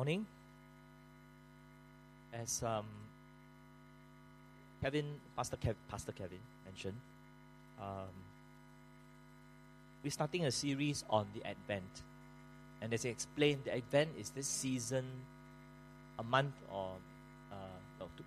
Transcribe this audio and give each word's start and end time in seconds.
Morning. 0.00 0.24
As 2.32 2.62
um, 2.62 2.86
Kevin, 4.80 5.04
Pastor, 5.36 5.58
Kev, 5.58 5.74
Pastor 5.90 6.12
Kevin 6.12 6.38
mentioned, 6.64 6.96
um, 7.78 8.08
we're 10.02 10.10
starting 10.10 10.46
a 10.46 10.50
series 10.50 11.04
on 11.10 11.26
the 11.34 11.46
Advent. 11.46 12.00
And 12.80 12.94
as 12.94 13.02
he 13.02 13.10
explained, 13.10 13.64
the 13.66 13.76
Advent 13.76 14.08
is 14.18 14.30
this 14.30 14.46
season, 14.46 15.04
a 16.18 16.22
month 16.22 16.54
or 16.72 16.92
uh, 17.52 17.56
no, 18.00 18.06
two, 18.16 18.24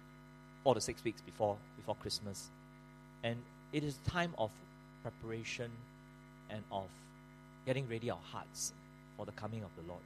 four 0.63 0.75
to 0.75 0.81
six 0.81 1.03
weeks 1.03 1.21
before 1.21 1.57
before 1.75 1.95
Christmas, 1.95 2.51
and 3.23 3.37
it 3.71 3.83
is 3.83 3.97
a 4.05 4.09
time 4.11 4.35
of 4.37 4.51
preparation 5.01 5.71
and 6.51 6.61
of 6.71 6.85
getting 7.65 7.89
ready 7.89 8.11
our 8.11 8.25
hearts 8.31 8.73
for 9.17 9.25
the 9.25 9.31
coming 9.31 9.63
of 9.63 9.71
the 9.75 9.81
Lord. 9.87 10.03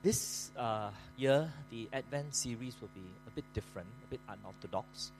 This 0.00 0.52
uh, 0.56 0.90
year, 1.16 1.52
the 1.70 1.88
Advent 1.92 2.32
series 2.32 2.76
will 2.80 2.90
be 2.94 3.02
a 3.26 3.30
bit 3.30 3.44
different, 3.52 3.88
a 4.04 4.10
bit 4.10 4.20
unorthodox. 4.28 5.10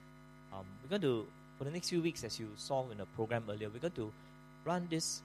Um, 0.53 0.65
we're 0.83 0.91
going 0.91 1.03
to, 1.03 1.27
for 1.59 1.65
the 1.65 1.73
next 1.73 1.89
few 1.89 2.01
weeks, 2.01 2.23
as 2.23 2.39
you 2.39 2.49
saw 2.57 2.89
in 2.91 2.99
the 2.99 3.07
program 3.17 3.43
earlier, 3.51 3.69
we're 3.71 3.81
going 3.81 3.93
to 3.95 4.13
run 4.65 4.87
this 4.89 5.23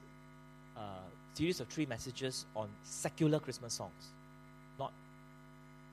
uh, 0.75 1.05
series 1.35 1.59
of 1.59 1.67
three 1.67 1.85
messages 1.85 2.45
on 2.55 2.67
secular 2.83 3.39
Christmas 3.39 3.75
songs, 3.75 4.09
not 4.79 4.91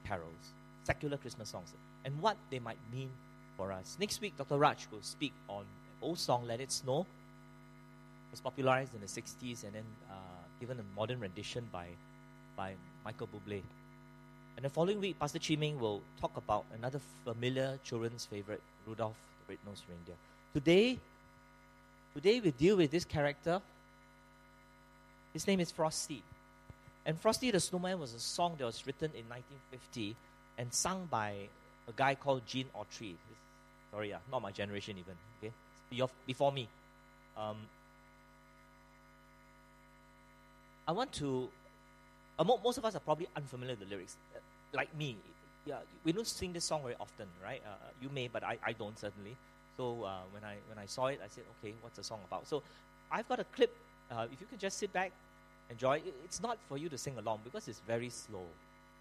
carols, 0.06 0.54
secular 0.84 1.18
Christmas 1.18 1.50
songs, 1.50 1.68
and 2.06 2.18
what 2.22 2.38
they 2.50 2.60
might 2.60 2.78
mean 2.90 3.10
for 3.58 3.72
us. 3.72 3.98
Next 4.00 4.22
week, 4.22 4.38
Dr. 4.38 4.56
Raj 4.56 4.88
will 4.90 5.02
speak 5.02 5.34
on 5.48 5.60
an 5.60 5.66
old 6.00 6.18
song, 6.18 6.46
Let 6.46 6.60
It 6.60 6.72
Snow. 6.72 7.00
It 7.00 8.30
was 8.30 8.40
popularized 8.40 8.94
in 8.94 9.02
the 9.02 9.06
60s 9.06 9.64
and 9.64 9.74
then 9.74 9.84
uh, 10.10 10.14
given 10.60 10.78
a 10.80 10.98
modern 10.98 11.20
rendition 11.20 11.68
by, 11.70 11.88
by 12.60 12.74
Michael 13.06 13.26
Bublé. 13.32 13.62
And 14.56 14.64
the 14.66 14.68
following 14.68 15.00
week, 15.00 15.18
Pastor 15.18 15.38
Chiming 15.38 15.80
will 15.80 16.02
talk 16.20 16.36
about 16.36 16.66
another 16.76 17.00
familiar 17.24 17.78
children's 17.84 18.26
favorite, 18.26 18.60
Rudolph 18.86 19.16
the 19.40 19.54
Red-Nosed 19.54 19.84
Reindeer. 19.88 20.14
Today, 20.52 20.98
today 22.12 22.38
we 22.38 22.50
deal 22.50 22.76
with 22.76 22.90
this 22.90 23.06
character. 23.06 23.62
His 25.32 25.46
name 25.46 25.60
is 25.60 25.70
Frosty. 25.70 26.22
And 27.06 27.18
Frosty 27.18 27.50
the 27.50 27.60
Snowman 27.60 27.98
was 27.98 28.12
a 28.12 28.20
song 28.20 28.56
that 28.58 28.66
was 28.66 28.86
written 28.86 29.10
in 29.16 29.24
1950 29.30 30.14
and 30.58 30.70
sung 30.70 31.08
by 31.10 31.30
a 31.88 31.92
guy 31.96 32.14
called 32.14 32.46
Gene 32.46 32.68
Autry. 32.78 33.14
Sorry, 33.90 34.10
yeah, 34.10 34.18
not 34.30 34.42
my 34.42 34.50
generation 34.50 34.96
even. 34.98 35.14
Okay, 35.38 36.12
before 36.26 36.52
me. 36.52 36.68
Um, 37.38 37.56
I 40.86 40.92
want 40.92 41.10
to 41.14 41.48
uh, 42.40 42.44
most 42.64 42.78
of 42.78 42.84
us 42.84 42.96
are 42.96 43.00
probably 43.00 43.28
unfamiliar 43.36 43.76
with 43.78 43.88
the 43.88 43.94
lyrics. 43.94 44.16
Uh, 44.34 44.38
like 44.72 44.94
me, 44.96 45.16
yeah, 45.66 45.76
we 46.04 46.12
don't 46.12 46.26
sing 46.26 46.52
this 46.52 46.64
song 46.64 46.82
very 46.82 46.96
often, 46.98 47.26
right? 47.44 47.60
Uh, 47.66 47.74
you 48.00 48.08
may, 48.08 48.28
but 48.28 48.42
I, 48.42 48.56
I 48.64 48.72
don't 48.72 48.98
certainly. 48.98 49.36
So 49.76 50.04
uh, 50.04 50.20
when 50.32 50.42
I 50.44 50.56
when 50.68 50.78
I 50.78 50.86
saw 50.86 51.06
it, 51.06 51.20
I 51.22 51.28
said, 51.28 51.44
okay, 51.58 51.74
what's 51.82 51.96
the 51.96 52.04
song 52.04 52.20
about? 52.26 52.46
So 52.48 52.62
I've 53.12 53.28
got 53.28 53.40
a 53.40 53.44
clip. 53.44 53.74
Uh, 54.10 54.26
if 54.32 54.40
you 54.40 54.46
can 54.46 54.58
just 54.58 54.78
sit 54.78 54.92
back, 54.92 55.12
enjoy. 55.70 55.96
It. 55.98 56.14
It's 56.24 56.42
not 56.42 56.58
for 56.68 56.78
you 56.78 56.88
to 56.88 56.98
sing 56.98 57.18
along 57.18 57.40
because 57.44 57.68
it's 57.68 57.80
very 57.86 58.08
slow, 58.08 58.44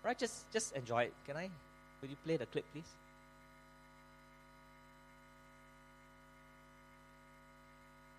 right? 0.04 0.18
Just 0.18 0.52
just 0.52 0.76
enjoy 0.76 1.04
it. 1.04 1.14
Can 1.26 1.38
I? 1.38 1.50
Would 2.02 2.10
you 2.10 2.18
play 2.26 2.38
the 2.38 2.46
clip, 2.46 2.66
please? 2.74 2.92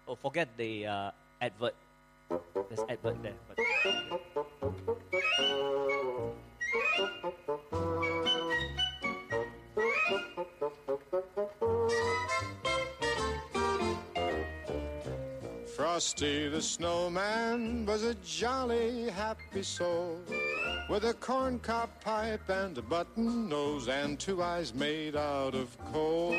Oh, 0.08 0.16
forget 0.16 0.48
the 0.56 0.86
uh, 0.86 1.10
advert. 1.40 1.74
There's 2.68 2.84
advert 2.88 3.22
there. 3.22 3.38
But 3.48 4.96
Frosty 15.76 16.48
the 16.48 16.62
snowman 16.62 17.84
was 17.86 18.04
a 18.04 18.14
jolly, 18.16 19.10
happy 19.10 19.62
soul 19.62 20.18
with 20.88 21.04
a 21.04 21.14
corncob 21.14 21.88
pipe 22.00 22.48
and 22.48 22.76
a 22.78 22.82
button 22.82 23.48
nose 23.48 23.88
and 23.88 24.18
two 24.18 24.42
eyes 24.42 24.74
made 24.74 25.14
out 25.14 25.54
of 25.54 25.76
coal. 25.92 26.34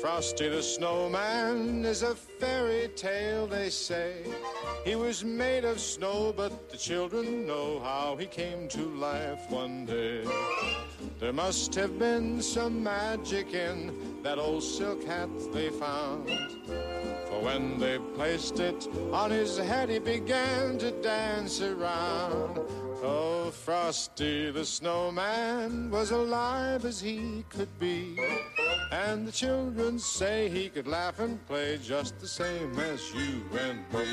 Frosty 0.00 0.48
the 0.48 0.62
snowman 0.62 1.84
is 1.84 2.02
a 2.02 2.14
fairy 2.14 2.88
tale, 2.96 3.46
they 3.46 3.70
say. 3.70 4.24
He 4.84 4.94
was 4.94 5.24
made 5.24 5.64
of 5.64 5.78
snow, 5.78 6.32
but 6.34 6.70
the 6.70 6.76
children 6.76 7.46
know 7.46 7.80
how 7.80 8.16
he 8.16 8.26
came 8.26 8.66
to 8.68 8.80
life 8.80 9.38
one 9.50 9.84
day. 9.84 10.24
There 11.18 11.34
must 11.34 11.74
have 11.74 11.98
been 11.98 12.40
some 12.40 12.82
magic 12.82 13.52
in 13.52 14.22
that 14.22 14.38
old 14.38 14.62
silk 14.62 15.04
hat 15.04 15.28
they 15.52 15.68
found. 15.68 16.28
For 17.28 17.40
when 17.42 17.78
they 17.78 17.98
placed 18.16 18.58
it 18.58 18.88
on 19.12 19.30
his 19.30 19.58
head, 19.58 19.90
he 19.90 19.98
began 19.98 20.78
to 20.78 20.90
dance 21.02 21.60
around. 21.60 22.58
Oh, 23.02 23.50
Frosty 23.50 24.50
the 24.50 24.64
snowman 24.64 25.90
was 25.90 26.10
alive 26.10 26.84
as 26.84 27.00
he 27.00 27.44
could 27.50 27.78
be. 27.78 28.18
And 28.90 29.26
the 29.26 29.30
children 29.30 30.00
say 30.00 30.48
he 30.48 30.68
could 30.68 30.88
laugh 30.88 31.20
and 31.20 31.44
play 31.46 31.78
just 31.80 32.18
the 32.18 32.26
same 32.26 32.76
as 32.80 33.14
you 33.14 33.44
and 33.58 33.78
me. 33.92 34.06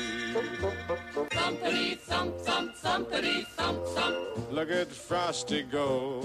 Thumpity 1.30 1.98
thump 1.98 2.38
thump 2.38 2.76
thumpity 2.76 3.44
thump 3.56 3.84
thump. 3.88 4.52
Look 4.52 4.70
at 4.70 4.86
Frosty 4.88 5.62
go. 5.62 6.22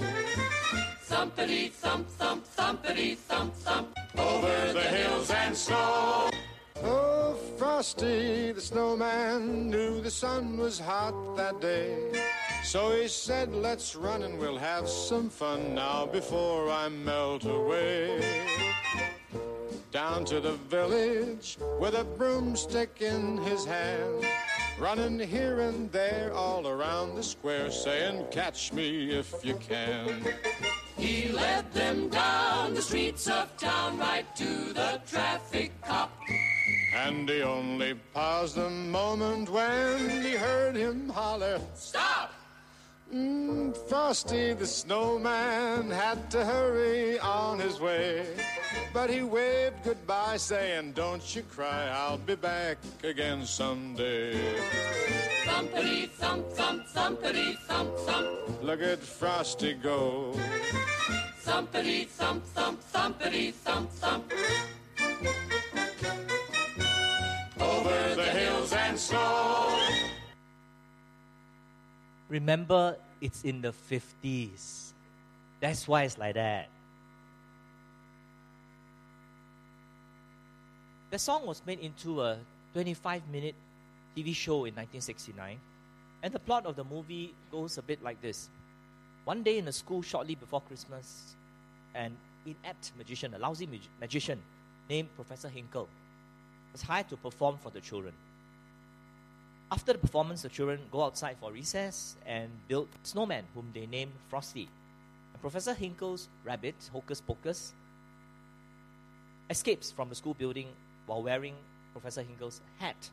Thumpity 1.10 1.72
thump 1.72 2.08
thump 2.10 2.46
thumpity 2.56 3.18
thump 3.18 3.56
thump. 3.56 3.98
Over 4.18 4.74
the 4.74 4.82
hills 4.82 5.32
and 5.32 5.58
snow. 5.58 6.30
Oh, 6.84 7.36
Frosty 7.58 8.52
the 8.52 8.62
snowman 8.62 9.72
knew 9.72 10.00
the 10.00 10.12
sun 10.12 10.58
was 10.58 10.80
hot 10.80 11.36
that 11.38 11.60
day. 11.60 11.98
So 12.64 12.96
he 12.96 13.08
said, 13.10 13.54
let's 13.54 13.94
run 13.96 14.24
and 14.24 14.40
we'll 14.40 14.58
have 14.58 14.88
some 14.88 15.30
fun 15.30 15.76
now 15.76 16.06
before 16.06 16.72
I 16.72 16.88
melt 16.90 17.46
away. 17.46 18.24
Down 19.92 20.24
to 20.26 20.40
the 20.40 20.54
village 20.54 21.58
with 21.80 21.94
a 21.94 22.04
broomstick 22.04 23.02
in 23.02 23.38
his 23.38 23.66
hand. 23.66 24.26
Running 24.80 25.20
here 25.20 25.60
and 25.60 25.92
there 25.92 26.32
all 26.34 26.68
around 26.68 27.16
the 27.16 27.22
square 27.22 27.70
saying, 27.70 28.26
catch 28.32 28.74
me 28.74 29.12
if 29.12 29.46
you 29.46 29.56
can. 29.56 30.24
He 30.98 31.30
led 31.30 31.72
them 31.74 32.10
down 32.10 32.74
the 32.74 32.82
streets 32.82 33.28
of 33.28 33.56
town 33.58 34.00
right 34.00 34.26
to 34.38 34.74
the 34.74 35.02
traffic 35.06 35.72
cop. 35.84 36.12
And 36.96 37.28
he 37.30 37.42
only 37.42 37.96
paused 38.14 38.58
a 38.58 38.70
moment 38.70 39.50
when 39.50 40.22
he 40.22 40.32
heard 40.32 40.76
him 40.76 41.10
holler, 41.10 41.60
Stop! 41.76 42.32
Mm, 43.14 43.78
Frosty 43.88 44.54
the 44.54 44.66
snowman 44.66 45.92
had 45.92 46.32
to 46.32 46.44
hurry 46.44 47.20
on 47.20 47.60
his 47.60 47.80
way. 47.80 48.26
But 48.92 49.12
he 49.12 49.22
waved 49.22 49.84
goodbye, 49.84 50.38
saying, 50.38 50.94
Don't 50.94 51.36
you 51.36 51.44
cry, 51.44 51.90
I'll 51.90 52.18
be 52.18 52.34
back 52.34 52.80
again 53.04 53.46
someday. 53.46 54.34
Thumpity 55.44 56.10
thump 56.10 56.50
thump 56.54 56.88
thumpity 56.88 57.56
thump 57.68 57.96
thump. 58.00 58.64
Look 58.64 58.82
at 58.82 59.00
Frosty 59.00 59.74
go. 59.76 60.34
Thumpity 61.44 62.08
thump 62.08 62.44
thump 62.56 62.82
thumpity 62.92 63.54
thump 63.54 63.92
thump. 63.92 64.34
Remember, 72.34 72.98
it's 73.22 73.44
in 73.44 73.62
the 73.62 73.72
50s. 73.72 74.94
That's 75.60 75.88
why 75.88 76.02
it's 76.02 76.18
like 76.18 76.34
that. 76.34 76.68
The 81.12 81.20
song 81.20 81.46
was 81.46 81.62
made 81.64 81.78
into 81.78 82.24
a 82.24 82.40
25 82.74 83.22
minute 83.32 83.54
TV 84.18 84.34
show 84.34 84.66
in 84.66 84.74
1969. 84.74 85.60
And 86.24 86.34
the 86.34 86.40
plot 86.40 86.66
of 86.66 86.76
the 86.76 86.84
movie 86.84 87.36
goes 87.52 87.78
a 87.78 87.84
bit 87.84 88.04
like 88.04 88.20
this 88.20 88.50
One 89.26 89.44
day 89.44 89.60
in 89.60 89.68
a 89.68 89.72
school 89.72 90.02
shortly 90.02 90.34
before 90.34 90.62
Christmas, 90.62 91.36
an 91.94 92.18
inept 92.48 92.94
magician, 92.98 93.36
a 93.36 93.38
lousy 93.38 93.68
mag- 93.68 93.94
magician 94.02 94.42
named 94.90 95.10
Professor 95.16 95.50
Hinkle, 95.50 95.88
was 96.72 96.82
hired 96.82 97.10
to 97.10 97.16
perform 97.16 97.58
for 97.58 97.70
the 97.70 97.80
children. 97.80 98.16
After 99.72 99.94
the 99.94 100.00
performance, 100.00 100.44
the 100.44 100.50
children 100.50 100.80
go 100.92 101.04
outside 101.04 101.38
for 101.40 101.52
recess 101.52 102.16
and 102.26 102.50
build 102.68 102.90
snowman, 103.04 103.46
whom 103.56 103.72
they 103.74 103.88
name 103.88 104.12
Frosty. 104.30 104.70
And 105.34 105.42
Professor 105.42 105.74
Hinkle's 105.74 106.30
rabbit, 106.44 106.76
Hocus 106.92 107.22
Pocus, 107.22 107.74
escapes 109.50 109.92
from 109.92 110.10
the 110.10 110.16
school 110.16 110.34
building 110.34 110.68
while 111.06 111.24
wearing 111.24 111.56
Professor 111.92 112.22
Hinkle's 112.22 112.62
hat. 112.80 113.10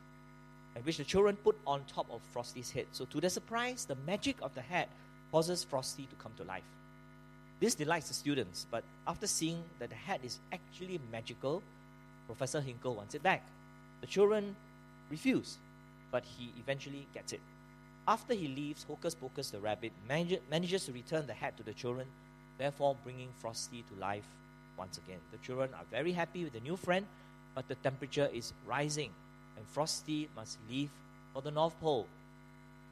which 0.83 0.97
the 0.97 1.03
children 1.03 1.35
put 1.35 1.57
on 1.67 1.83
top 1.85 2.07
of 2.09 2.21
Frosty's 2.31 2.71
head. 2.71 2.85
So, 2.93 3.03
to 3.05 3.19
their 3.19 3.29
surprise, 3.29 3.83
the 3.85 3.97
magic 4.07 4.37
of 4.41 4.55
the 4.55 4.61
hat 4.61 4.87
causes 5.31 5.65
Frosty 5.65 6.05
to 6.05 6.15
come 6.15 6.31
to 6.37 6.43
life. 6.45 6.63
This 7.59 7.75
delights 7.75 8.07
the 8.07 8.13
students, 8.13 8.65
but 8.71 8.83
after 9.05 9.27
seeing 9.27 9.63
that 9.79 9.89
the 9.89 9.95
hat 9.95 10.21
is 10.23 10.39
actually 10.51 10.99
magical, 11.11 11.61
Professor 12.25 12.61
Hinkle 12.61 12.95
wants 12.95 13.15
it 13.15 13.21
back. 13.21 13.43
The 13.99 14.07
children 14.07 14.55
refuse, 15.09 15.57
but 16.11 16.25
he 16.25 16.53
eventually 16.59 17.07
gets 17.13 17.33
it. 17.33 17.39
After 18.07 18.33
he 18.33 18.47
leaves, 18.47 18.83
Hocus 18.83 19.15
Pocus 19.15 19.51
the 19.51 19.59
rabbit 19.59 19.93
manage- 20.07 20.41
manages 20.49 20.85
to 20.85 20.91
return 20.91 21.27
the 21.27 21.33
hat 21.33 21.57
to 21.57 21.63
the 21.63 21.73
children, 21.73 22.07
therefore 22.57 22.95
bringing 23.03 23.29
Frosty 23.39 23.83
to 23.83 23.99
life 23.99 24.25
once 24.77 24.97
again. 24.97 25.19
The 25.31 25.37
children 25.37 25.73
are 25.73 25.85
very 25.89 26.11
happy 26.11 26.43
with 26.43 26.53
the 26.53 26.59
new 26.59 26.75
friend, 26.75 27.05
but 27.55 27.67
the 27.67 27.75
temperature 27.75 28.29
is 28.33 28.53
rising, 28.65 29.11
and 29.57 29.65
Frosty 29.67 30.29
must 30.35 30.57
leave 30.69 30.89
for 31.33 31.41
the 31.41 31.51
North 31.51 31.79
Pole. 31.79 32.07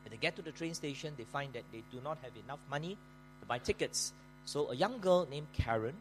When 0.04 0.12
they 0.12 0.18
get 0.18 0.36
to 0.36 0.42
the 0.42 0.52
train 0.52 0.74
station, 0.74 1.14
they 1.18 1.26
find 1.26 1.52
that 1.54 1.64
they 1.72 1.84
do 1.92 2.00
not 2.04 2.18
have 2.22 2.32
enough 2.46 2.60
money 2.70 2.98
to 3.42 3.46
buy 3.46 3.60
tickets. 3.60 4.14
So 4.46 4.72
a 4.72 4.76
young 4.76 5.00
girl 5.00 5.28
named 5.30 5.48
Karen, 5.54 5.96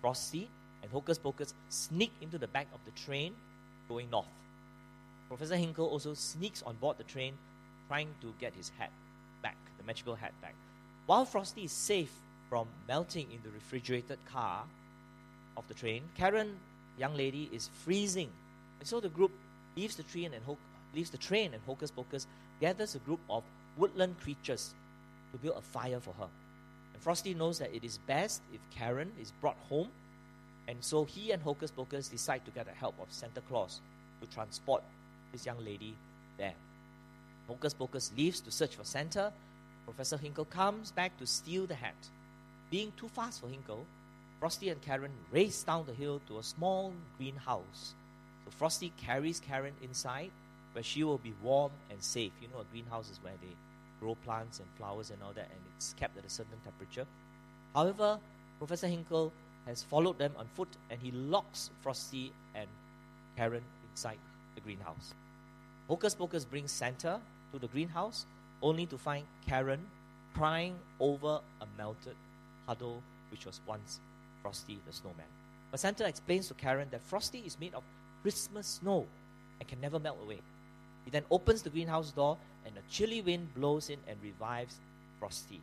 Frosty, 0.00 0.48
and 0.82 0.90
Hocus 0.90 1.18
Pocus 1.18 1.54
sneak 1.68 2.12
into 2.20 2.38
the 2.38 2.48
back 2.48 2.68
of 2.74 2.80
the 2.84 2.92
train 2.92 3.34
going 3.88 4.10
north. 4.10 4.26
Professor 5.32 5.56
Hinkle 5.56 5.86
also 5.86 6.12
sneaks 6.12 6.62
on 6.62 6.76
board 6.76 6.98
the 6.98 7.04
train, 7.04 7.32
trying 7.88 8.08
to 8.20 8.34
get 8.38 8.52
his 8.52 8.70
hat 8.78 8.90
back, 9.42 9.56
the 9.78 9.84
magical 9.84 10.14
hat 10.14 10.34
back. 10.42 10.54
While 11.06 11.24
Frosty 11.24 11.64
is 11.64 11.72
safe 11.72 12.12
from 12.50 12.68
melting 12.86 13.32
in 13.32 13.38
the 13.42 13.48
refrigerated 13.48 14.18
car 14.30 14.64
of 15.56 15.66
the 15.68 15.74
train, 15.74 16.02
Karen, 16.18 16.58
young 16.98 17.16
lady, 17.16 17.48
is 17.50 17.70
freezing. 17.82 18.28
And 18.78 18.86
so 18.86 19.00
the 19.00 19.08
group 19.08 19.32
leaves 19.74 19.96
the 19.96 20.02
train 20.02 20.34
and 20.34 20.44
Ho- 20.44 20.58
leaves 20.94 21.08
the 21.08 21.16
train 21.16 21.54
and 21.54 21.62
Hocus 21.64 21.90
Pocus 21.90 22.26
gathers 22.60 22.94
a 22.94 22.98
group 22.98 23.20
of 23.30 23.42
woodland 23.78 24.20
creatures 24.20 24.74
to 25.32 25.38
build 25.38 25.56
a 25.56 25.62
fire 25.62 25.98
for 25.98 26.12
her. 26.18 26.28
And 26.92 27.02
Frosty 27.02 27.32
knows 27.32 27.58
that 27.58 27.74
it 27.74 27.84
is 27.84 27.96
best 28.06 28.42
if 28.52 28.60
Karen 28.70 29.10
is 29.18 29.32
brought 29.40 29.56
home, 29.70 29.88
and 30.68 30.76
so 30.84 31.04
he 31.04 31.30
and 31.30 31.42
Hocus 31.42 31.70
Pocus 31.70 32.08
decide 32.08 32.44
to 32.44 32.50
get 32.50 32.66
the 32.66 32.72
help 32.72 32.96
of 33.00 33.10
Santa 33.10 33.40
Claus 33.40 33.80
to 34.20 34.26
transport 34.28 34.82
this 35.32 35.46
young 35.46 35.58
lady 35.64 35.96
there. 36.38 36.54
Hocus 37.48 37.74
Pocus 37.74 38.12
leaves 38.16 38.40
to 38.40 38.50
search 38.50 38.76
for 38.76 38.84
Santa. 38.84 39.32
Professor 39.84 40.16
Hinkle 40.16 40.44
comes 40.44 40.92
back 40.92 41.16
to 41.18 41.26
steal 41.26 41.66
the 41.66 41.74
hat. 41.74 41.96
Being 42.70 42.92
too 42.96 43.08
fast 43.08 43.40
for 43.40 43.48
Hinkle, 43.48 43.84
Frosty 44.38 44.68
and 44.68 44.80
Karen 44.82 45.12
race 45.30 45.62
down 45.62 45.86
the 45.86 45.92
hill 45.92 46.20
to 46.28 46.38
a 46.38 46.42
small 46.42 46.92
greenhouse. 47.18 47.94
So 48.44 48.50
Frosty 48.50 48.92
carries 48.96 49.40
Karen 49.40 49.74
inside 49.82 50.30
where 50.72 50.82
she 50.82 51.04
will 51.04 51.18
be 51.18 51.34
warm 51.42 51.72
and 51.90 52.02
safe. 52.02 52.32
You 52.40 52.48
know, 52.48 52.60
a 52.60 52.64
greenhouse 52.72 53.10
is 53.10 53.18
where 53.22 53.34
they 53.40 53.54
grow 54.00 54.16
plants 54.24 54.58
and 54.58 54.68
flowers 54.76 55.10
and 55.10 55.22
all 55.22 55.32
that, 55.32 55.48
and 55.50 55.60
it's 55.76 55.94
kept 55.94 56.16
at 56.16 56.24
a 56.24 56.30
certain 56.30 56.58
temperature. 56.64 57.06
However, 57.74 58.18
Professor 58.58 58.88
Hinkle 58.88 59.32
has 59.66 59.82
followed 59.82 60.18
them 60.18 60.32
on 60.36 60.46
foot 60.54 60.68
and 60.90 61.00
he 61.00 61.10
locks 61.12 61.70
Frosty 61.82 62.32
and 62.54 62.68
Karen 63.36 63.62
inside 63.90 64.18
the 64.54 64.60
greenhouse. 64.60 65.14
Hocus 65.88 66.14
Pocus 66.14 66.44
brings 66.44 66.70
Santa 66.70 67.20
to 67.52 67.58
the 67.58 67.68
greenhouse 67.68 68.26
only 68.62 68.86
to 68.86 68.98
find 68.98 69.24
Karen 69.46 69.80
crying 70.34 70.76
over 71.00 71.40
a 71.60 71.66
melted 71.76 72.16
puddle 72.66 73.02
which 73.30 73.46
was 73.46 73.60
once 73.66 74.00
Frosty 74.42 74.78
the 74.86 74.92
snowman. 74.92 75.26
But 75.70 75.80
Santa 75.80 76.06
explains 76.06 76.48
to 76.48 76.54
Karen 76.54 76.88
that 76.90 77.02
Frosty 77.02 77.40
is 77.40 77.58
made 77.58 77.74
of 77.74 77.82
Christmas 78.22 78.66
snow 78.66 79.06
and 79.60 79.68
can 79.68 79.80
never 79.80 79.98
melt 79.98 80.18
away. 80.22 80.40
He 81.04 81.10
then 81.10 81.24
opens 81.30 81.62
the 81.62 81.70
greenhouse 81.70 82.10
door 82.10 82.38
and 82.66 82.76
a 82.76 82.80
chilly 82.90 83.22
wind 83.22 83.54
blows 83.54 83.88
in 83.90 83.98
and 84.06 84.18
revives 84.22 84.78
Frosty. 85.18 85.60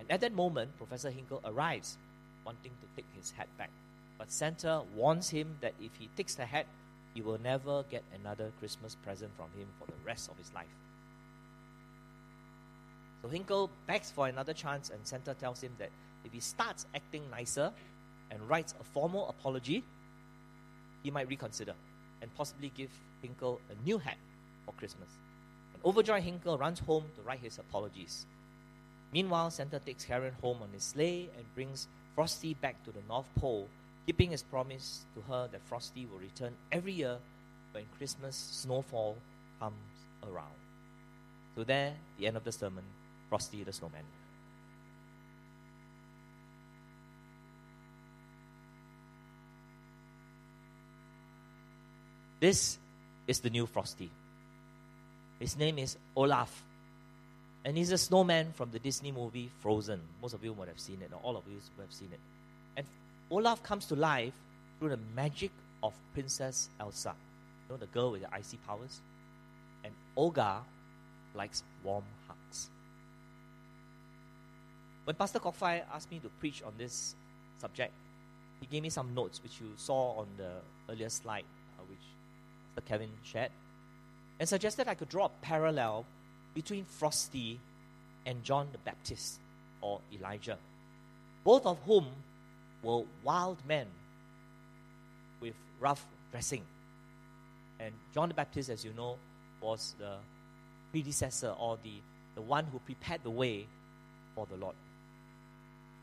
And 0.00 0.10
at 0.10 0.20
that 0.20 0.32
moment, 0.32 0.76
Professor 0.76 1.10
Hinkle 1.10 1.40
arrives, 1.44 1.96
wanting 2.44 2.72
to 2.80 2.86
take 2.96 3.06
his 3.16 3.30
hat 3.32 3.48
back. 3.56 3.70
But 4.18 4.30
Santa 4.30 4.82
warns 4.94 5.30
him 5.30 5.56
that 5.60 5.74
if 5.80 5.92
he 5.98 6.08
takes 6.16 6.34
the 6.34 6.46
hat, 6.46 6.66
he 7.14 7.22
will 7.22 7.38
never 7.42 7.84
get 7.90 8.02
another 8.20 8.50
Christmas 8.58 8.96
present 8.96 9.30
from 9.36 9.46
him 9.58 9.68
for 9.78 9.86
the 9.86 9.96
rest 10.04 10.28
of 10.28 10.36
his 10.36 10.52
life. 10.52 10.66
So 13.22 13.28
Hinkle 13.28 13.70
begs 13.86 14.10
for 14.10 14.26
another 14.26 14.52
chance, 14.52 14.90
and 14.90 15.00
Santa 15.06 15.32
tells 15.34 15.62
him 15.62 15.72
that 15.78 15.90
if 16.24 16.32
he 16.32 16.40
starts 16.40 16.86
acting 16.94 17.22
nicer 17.30 17.70
and 18.30 18.48
writes 18.48 18.74
a 18.80 18.84
formal 18.84 19.28
apology, 19.28 19.84
he 21.02 21.10
might 21.10 21.28
reconsider 21.28 21.74
and 22.20 22.34
possibly 22.34 22.72
give 22.76 22.90
Hinkle 23.22 23.60
a 23.70 23.86
new 23.86 23.98
hat 23.98 24.18
for 24.66 24.72
Christmas. 24.72 25.08
And 25.74 25.84
overjoyed 25.84 26.22
Hinkle 26.22 26.58
runs 26.58 26.80
home 26.80 27.04
to 27.16 27.22
write 27.22 27.40
his 27.40 27.58
apologies. 27.58 28.26
Meanwhile, 29.12 29.50
Santa 29.50 29.78
takes 29.78 30.04
Karen 30.04 30.34
home 30.42 30.58
on 30.60 30.68
his 30.72 30.82
sleigh 30.82 31.28
and 31.36 31.54
brings 31.54 31.86
Frosty 32.14 32.54
back 32.54 32.82
to 32.84 32.90
the 32.90 33.02
North 33.08 33.28
Pole, 33.40 33.68
keeping 34.06 34.30
his 34.30 34.42
promise 34.42 35.04
to 35.14 35.20
her 35.32 35.48
that 35.50 35.62
Frosty 35.62 36.06
will 36.06 36.18
return 36.18 36.52
every 36.70 36.92
year 36.92 37.16
when 37.72 37.84
Christmas 37.98 38.36
snowfall 38.36 39.16
comes 39.60 39.74
around. 40.22 40.54
So 41.56 41.64
there, 41.64 41.94
the 42.18 42.26
end 42.26 42.36
of 42.36 42.44
the 42.44 42.52
sermon, 42.52 42.84
Frosty 43.28 43.62
the 43.62 43.72
Snowman. 43.72 44.02
This 52.40 52.78
is 53.26 53.40
the 53.40 53.48
new 53.48 53.66
Frosty. 53.66 54.10
His 55.38 55.56
name 55.56 55.78
is 55.78 55.96
Olaf. 56.14 56.62
And 57.64 57.78
he's 57.78 57.90
a 57.90 57.96
snowman 57.96 58.52
from 58.52 58.70
the 58.70 58.78
Disney 58.78 59.12
movie 59.12 59.50
Frozen. 59.60 60.00
Most 60.20 60.34
of 60.34 60.44
you 60.44 60.52
would 60.52 60.68
have 60.68 60.78
seen 60.78 61.00
it, 61.00 61.10
or 61.14 61.20
all 61.22 61.36
of 61.38 61.44
you 61.48 61.58
would 61.78 61.84
have 61.84 61.92
seen 61.94 62.10
it. 62.12 62.20
Olaf 63.34 63.64
comes 63.64 63.86
to 63.86 63.96
life 63.96 64.32
through 64.78 64.90
the 64.90 65.00
magic 65.16 65.50
of 65.82 65.92
Princess 66.12 66.68
Elsa. 66.78 67.16
You 67.66 67.74
know, 67.74 67.78
the 67.78 67.86
girl 67.86 68.12
with 68.12 68.22
the 68.22 68.32
icy 68.32 68.58
powers? 68.58 69.00
And 69.82 69.92
Olaf 70.16 70.62
likes 71.34 71.64
warm 71.82 72.04
hugs. 72.28 72.70
When 75.02 75.16
Pastor 75.16 75.40
Kokfai 75.40 75.82
asked 75.92 76.12
me 76.12 76.20
to 76.20 76.28
preach 76.38 76.62
on 76.62 76.74
this 76.78 77.16
subject, 77.58 77.92
he 78.60 78.66
gave 78.66 78.84
me 78.84 78.88
some 78.88 79.12
notes 79.16 79.42
which 79.42 79.60
you 79.60 79.66
saw 79.76 80.20
on 80.20 80.28
the 80.36 80.52
earlier 80.88 81.08
slide, 81.08 81.44
uh, 81.76 81.82
which 81.90 81.98
Pastor 82.76 82.88
Kevin 82.88 83.10
shared, 83.24 83.50
and 84.38 84.48
suggested 84.48 84.86
I 84.86 84.94
could 84.94 85.08
draw 85.08 85.26
a 85.26 85.30
parallel 85.42 86.06
between 86.54 86.84
Frosty 86.84 87.58
and 88.26 88.44
John 88.44 88.68
the 88.70 88.78
Baptist 88.78 89.40
or 89.80 90.00
Elijah, 90.12 90.56
both 91.42 91.66
of 91.66 91.78
whom 91.84 92.06
were 92.84 93.02
wild 93.22 93.58
men 93.66 93.86
with 95.40 95.54
rough 95.80 96.04
dressing. 96.30 96.62
And 97.80 97.92
John 98.12 98.28
the 98.28 98.34
Baptist, 98.34 98.70
as 98.70 98.84
you 98.84 98.92
know, 98.92 99.16
was 99.60 99.94
the 99.98 100.16
predecessor 100.92 101.54
or 101.58 101.78
the, 101.82 101.94
the 102.34 102.42
one 102.42 102.66
who 102.66 102.78
prepared 102.80 103.22
the 103.24 103.30
way 103.30 103.66
for 104.34 104.46
the 104.46 104.56
Lord. 104.56 104.76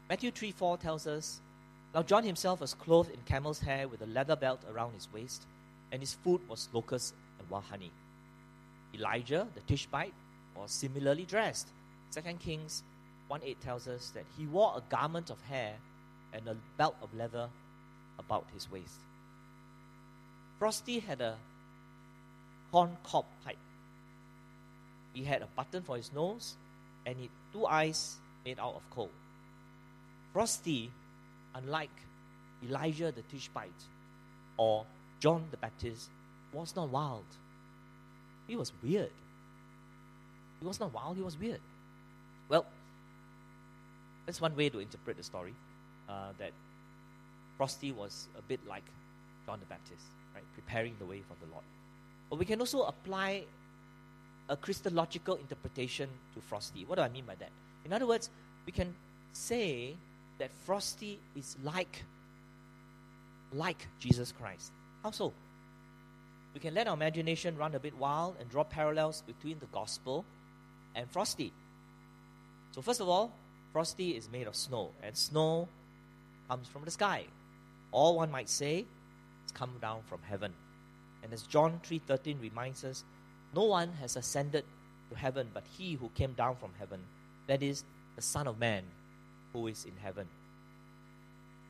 Matthew 0.09 0.31
3 0.31 0.51
4 0.51 0.77
tells 0.77 1.07
us 1.07 1.39
Now 1.93 2.03
John 2.03 2.23
himself 2.23 2.59
was 2.59 2.73
clothed 2.73 3.11
in 3.11 3.19
camel's 3.25 3.59
hair 3.59 3.87
with 3.87 4.01
a 4.01 4.07
leather 4.07 4.35
belt 4.35 4.61
around 4.69 4.93
his 4.93 5.07
waist, 5.13 5.45
and 5.91 6.01
his 6.01 6.13
food 6.13 6.41
was 6.49 6.67
locusts 6.73 7.13
and 7.39 7.49
wild 7.49 7.65
honey. 7.65 7.91
Elijah, 8.93 9.47
the 9.55 9.61
Tishbite, 9.61 10.13
was 10.55 10.71
similarly 10.71 11.23
dressed. 11.25 11.69
2 12.13 12.21
Kings 12.39 12.83
1 13.29 13.41
8 13.43 13.61
tells 13.61 13.87
us 13.87 14.09
that 14.09 14.25
he 14.37 14.45
wore 14.47 14.73
a 14.75 14.81
garment 14.89 15.29
of 15.29 15.41
hair 15.43 15.75
and 16.33 16.47
a 16.47 16.55
belt 16.77 16.95
of 17.01 17.13
leather 17.13 17.49
about 18.19 18.45
his 18.53 18.71
waist. 18.71 18.99
Frosty 20.59 20.99
had 20.99 21.21
a 21.21 21.35
corn 22.71 22.97
cob 23.03 23.25
pipe. 23.43 23.57
He 25.13 25.23
had 25.23 25.41
a 25.41 25.47
button 25.55 25.83
for 25.83 25.97
his 25.97 26.11
nose 26.13 26.55
and 27.05 27.17
he 27.17 27.29
two 27.51 27.65
eyes 27.65 28.17
made 28.45 28.59
out 28.59 28.75
of 28.75 28.89
coal. 28.89 29.09
Frosty, 30.33 30.91
unlike 31.55 31.89
Elijah 32.63 33.11
the 33.11 33.21
Tishbite 33.23 33.83
or 34.57 34.85
John 35.19 35.45
the 35.51 35.57
Baptist, 35.57 36.09
was 36.53 36.75
not 36.75 36.89
wild. 36.89 37.25
He 38.47 38.55
was 38.55 38.71
weird. 38.83 39.11
He 40.59 40.67
was 40.67 40.79
not 40.79 40.93
wild, 40.93 41.17
he 41.17 41.23
was 41.23 41.37
weird. 41.37 41.59
Well, 42.47 42.65
that's 44.25 44.39
one 44.39 44.55
way 44.55 44.69
to 44.69 44.79
interpret 44.79 45.17
the 45.17 45.23
story. 45.23 45.53
Uh, 46.11 46.33
that 46.39 46.51
Frosty 47.57 47.93
was 47.93 48.27
a 48.37 48.41
bit 48.41 48.59
like 48.67 48.83
John 49.45 49.59
the 49.61 49.65
Baptist, 49.65 50.05
right? 50.35 50.43
Preparing 50.55 50.93
the 50.99 51.05
way 51.05 51.21
for 51.21 51.35
the 51.45 51.49
Lord. 51.51 51.63
But 52.29 52.39
we 52.39 52.45
can 52.45 52.59
also 52.59 52.83
apply 52.83 53.43
a 54.49 54.57
Christological 54.57 55.35
interpretation 55.35 56.09
to 56.35 56.41
Frosty. 56.41 56.83
What 56.85 56.95
do 56.97 57.01
I 57.01 57.09
mean 57.09 57.23
by 57.25 57.35
that? 57.35 57.51
In 57.85 57.93
other 57.93 58.07
words, 58.07 58.29
we 58.65 58.73
can 58.73 58.93
say 59.31 59.95
that 60.37 60.51
Frosty 60.65 61.17
is 61.37 61.55
like 61.63 62.03
like 63.53 63.87
Jesus 63.99 64.33
Christ. 64.33 64.71
How 65.03 65.11
so? 65.11 65.31
we 66.53 66.59
can 66.59 66.73
let 66.73 66.87
our 66.87 66.93
imagination 66.93 67.57
run 67.57 67.75
a 67.75 67.79
bit 67.79 67.97
wild 67.97 68.35
and 68.39 68.49
draw 68.49 68.63
parallels 68.63 69.23
between 69.25 69.57
the 69.59 69.65
gospel 69.67 70.25
and 70.95 71.09
Frosty. 71.09 71.51
So, 72.73 72.81
first 72.81 72.99
of 72.99 73.07
all, 73.07 73.31
Frosty 73.71 74.11
is 74.11 74.29
made 74.29 74.47
of 74.47 74.55
snow, 74.55 74.91
and 75.01 75.15
snow 75.15 75.67
comes 76.51 76.67
from 76.67 76.83
the 76.83 76.91
sky. 76.91 77.23
All 77.93 78.17
one 78.17 78.29
might 78.29 78.49
say, 78.49 78.85
it's 79.43 79.53
come 79.53 79.71
down 79.81 80.01
from 80.09 80.19
heaven. 80.29 80.51
And 81.23 81.31
as 81.31 81.43
John 81.43 81.79
3:13 81.87 82.41
reminds 82.41 82.83
us, 82.83 83.05
no 83.55 83.63
one 83.63 83.93
has 84.01 84.17
ascended 84.17 84.65
to 85.09 85.15
heaven 85.15 85.47
but 85.53 85.63
he 85.77 85.93
who 85.93 86.09
came 86.09 86.33
down 86.33 86.57
from 86.57 86.71
heaven, 86.77 86.99
that 87.47 87.63
is 87.63 87.85
the 88.17 88.21
Son 88.21 88.47
of 88.47 88.59
Man 88.59 88.83
who 89.53 89.67
is 89.67 89.85
in 89.85 89.95
heaven. 90.03 90.27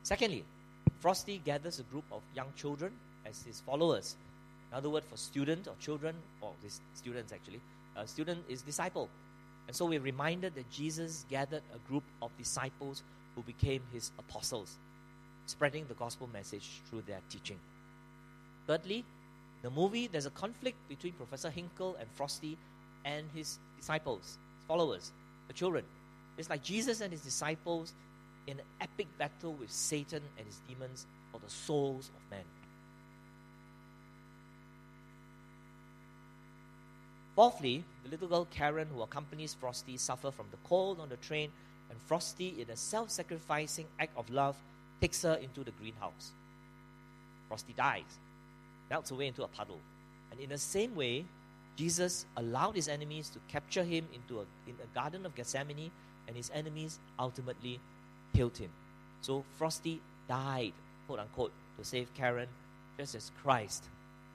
Secondly, 0.02 0.44
Frosty 0.98 1.38
gathers 1.44 1.78
a 1.78 1.86
group 1.92 2.04
of 2.10 2.22
young 2.34 2.50
children 2.56 2.92
as 3.24 3.42
his 3.42 3.60
followers. 3.60 4.16
Another 4.72 4.90
word 4.90 5.04
for 5.04 5.16
student 5.16 5.68
or 5.68 5.74
children, 5.80 6.14
or 6.40 6.52
this 6.62 6.80
students 6.94 7.32
actually, 7.32 7.60
a 7.96 8.06
student 8.06 8.44
is 8.48 8.62
disciple. 8.62 9.08
And 9.66 9.76
so 9.76 9.86
we're 9.86 10.06
reminded 10.12 10.54
that 10.56 10.68
Jesus 10.70 11.24
gathered 11.30 11.62
a 11.74 11.80
group 11.88 12.04
of 12.20 12.30
disciples 12.36 13.02
who 13.34 13.42
became 13.42 13.82
his 13.92 14.12
apostles, 14.18 14.78
spreading 15.46 15.86
the 15.88 15.94
gospel 15.94 16.28
message 16.32 16.80
through 16.88 17.02
their 17.02 17.20
teaching. 17.28 17.58
Thirdly, 18.66 19.04
the 19.62 19.70
movie, 19.70 20.08
there's 20.08 20.26
a 20.26 20.30
conflict 20.30 20.76
between 20.88 21.12
Professor 21.14 21.50
Hinkle 21.50 21.96
and 22.00 22.08
Frosty 22.14 22.58
and 23.04 23.26
his 23.34 23.58
disciples, 23.76 24.38
his 24.56 24.66
followers, 24.66 25.12
the 25.48 25.54
children. 25.54 25.84
It's 26.38 26.50
like 26.50 26.62
Jesus 26.62 27.00
and 27.00 27.12
his 27.12 27.20
disciples 27.20 27.92
in 28.46 28.58
an 28.58 28.64
epic 28.80 29.06
battle 29.18 29.52
with 29.54 29.70
Satan 29.70 30.22
and 30.36 30.46
his 30.46 30.60
demons 30.68 31.06
for 31.30 31.38
the 31.38 31.50
souls 31.50 32.10
of 32.16 32.30
men. 32.30 32.44
Fourthly, 37.34 37.84
the 38.04 38.10
little 38.10 38.28
girl 38.28 38.46
Karen, 38.50 38.88
who 38.94 39.02
accompanies 39.02 39.54
Frosty, 39.54 39.96
suffers 39.96 40.34
from 40.34 40.46
the 40.50 40.58
cold 40.68 41.00
on 41.00 41.08
the 41.08 41.16
train, 41.16 41.50
and 41.92 42.00
Frosty, 42.00 42.56
in 42.58 42.70
a 42.70 42.76
self 42.76 43.10
sacrificing 43.10 43.86
act 44.00 44.16
of 44.16 44.28
love, 44.30 44.56
takes 45.00 45.22
her 45.22 45.34
into 45.34 45.62
the 45.62 45.72
greenhouse. 45.72 46.32
Frosty 47.48 47.74
dies, 47.74 48.18
melts 48.88 49.10
away 49.10 49.26
into 49.26 49.44
a 49.44 49.48
puddle. 49.48 49.78
And 50.30 50.40
in 50.40 50.48
the 50.48 50.58
same 50.58 50.96
way, 50.96 51.26
Jesus 51.76 52.24
allowed 52.38 52.76
his 52.76 52.88
enemies 52.88 53.28
to 53.30 53.38
capture 53.48 53.84
him 53.84 54.06
into 54.14 54.40
a, 54.40 54.44
in 54.66 54.74
a 54.82 54.94
garden 54.94 55.26
of 55.26 55.34
Gethsemane, 55.34 55.90
and 56.26 56.34
his 56.34 56.50
enemies 56.54 56.98
ultimately 57.18 57.78
killed 58.34 58.56
him. 58.56 58.70
So 59.20 59.44
Frosty 59.58 60.00
died, 60.26 60.72
quote 61.06 61.18
unquote, 61.18 61.52
to 61.78 61.84
save 61.84 62.12
Karen, 62.14 62.48
just 62.96 63.14
as 63.14 63.30
Christ 63.42 63.84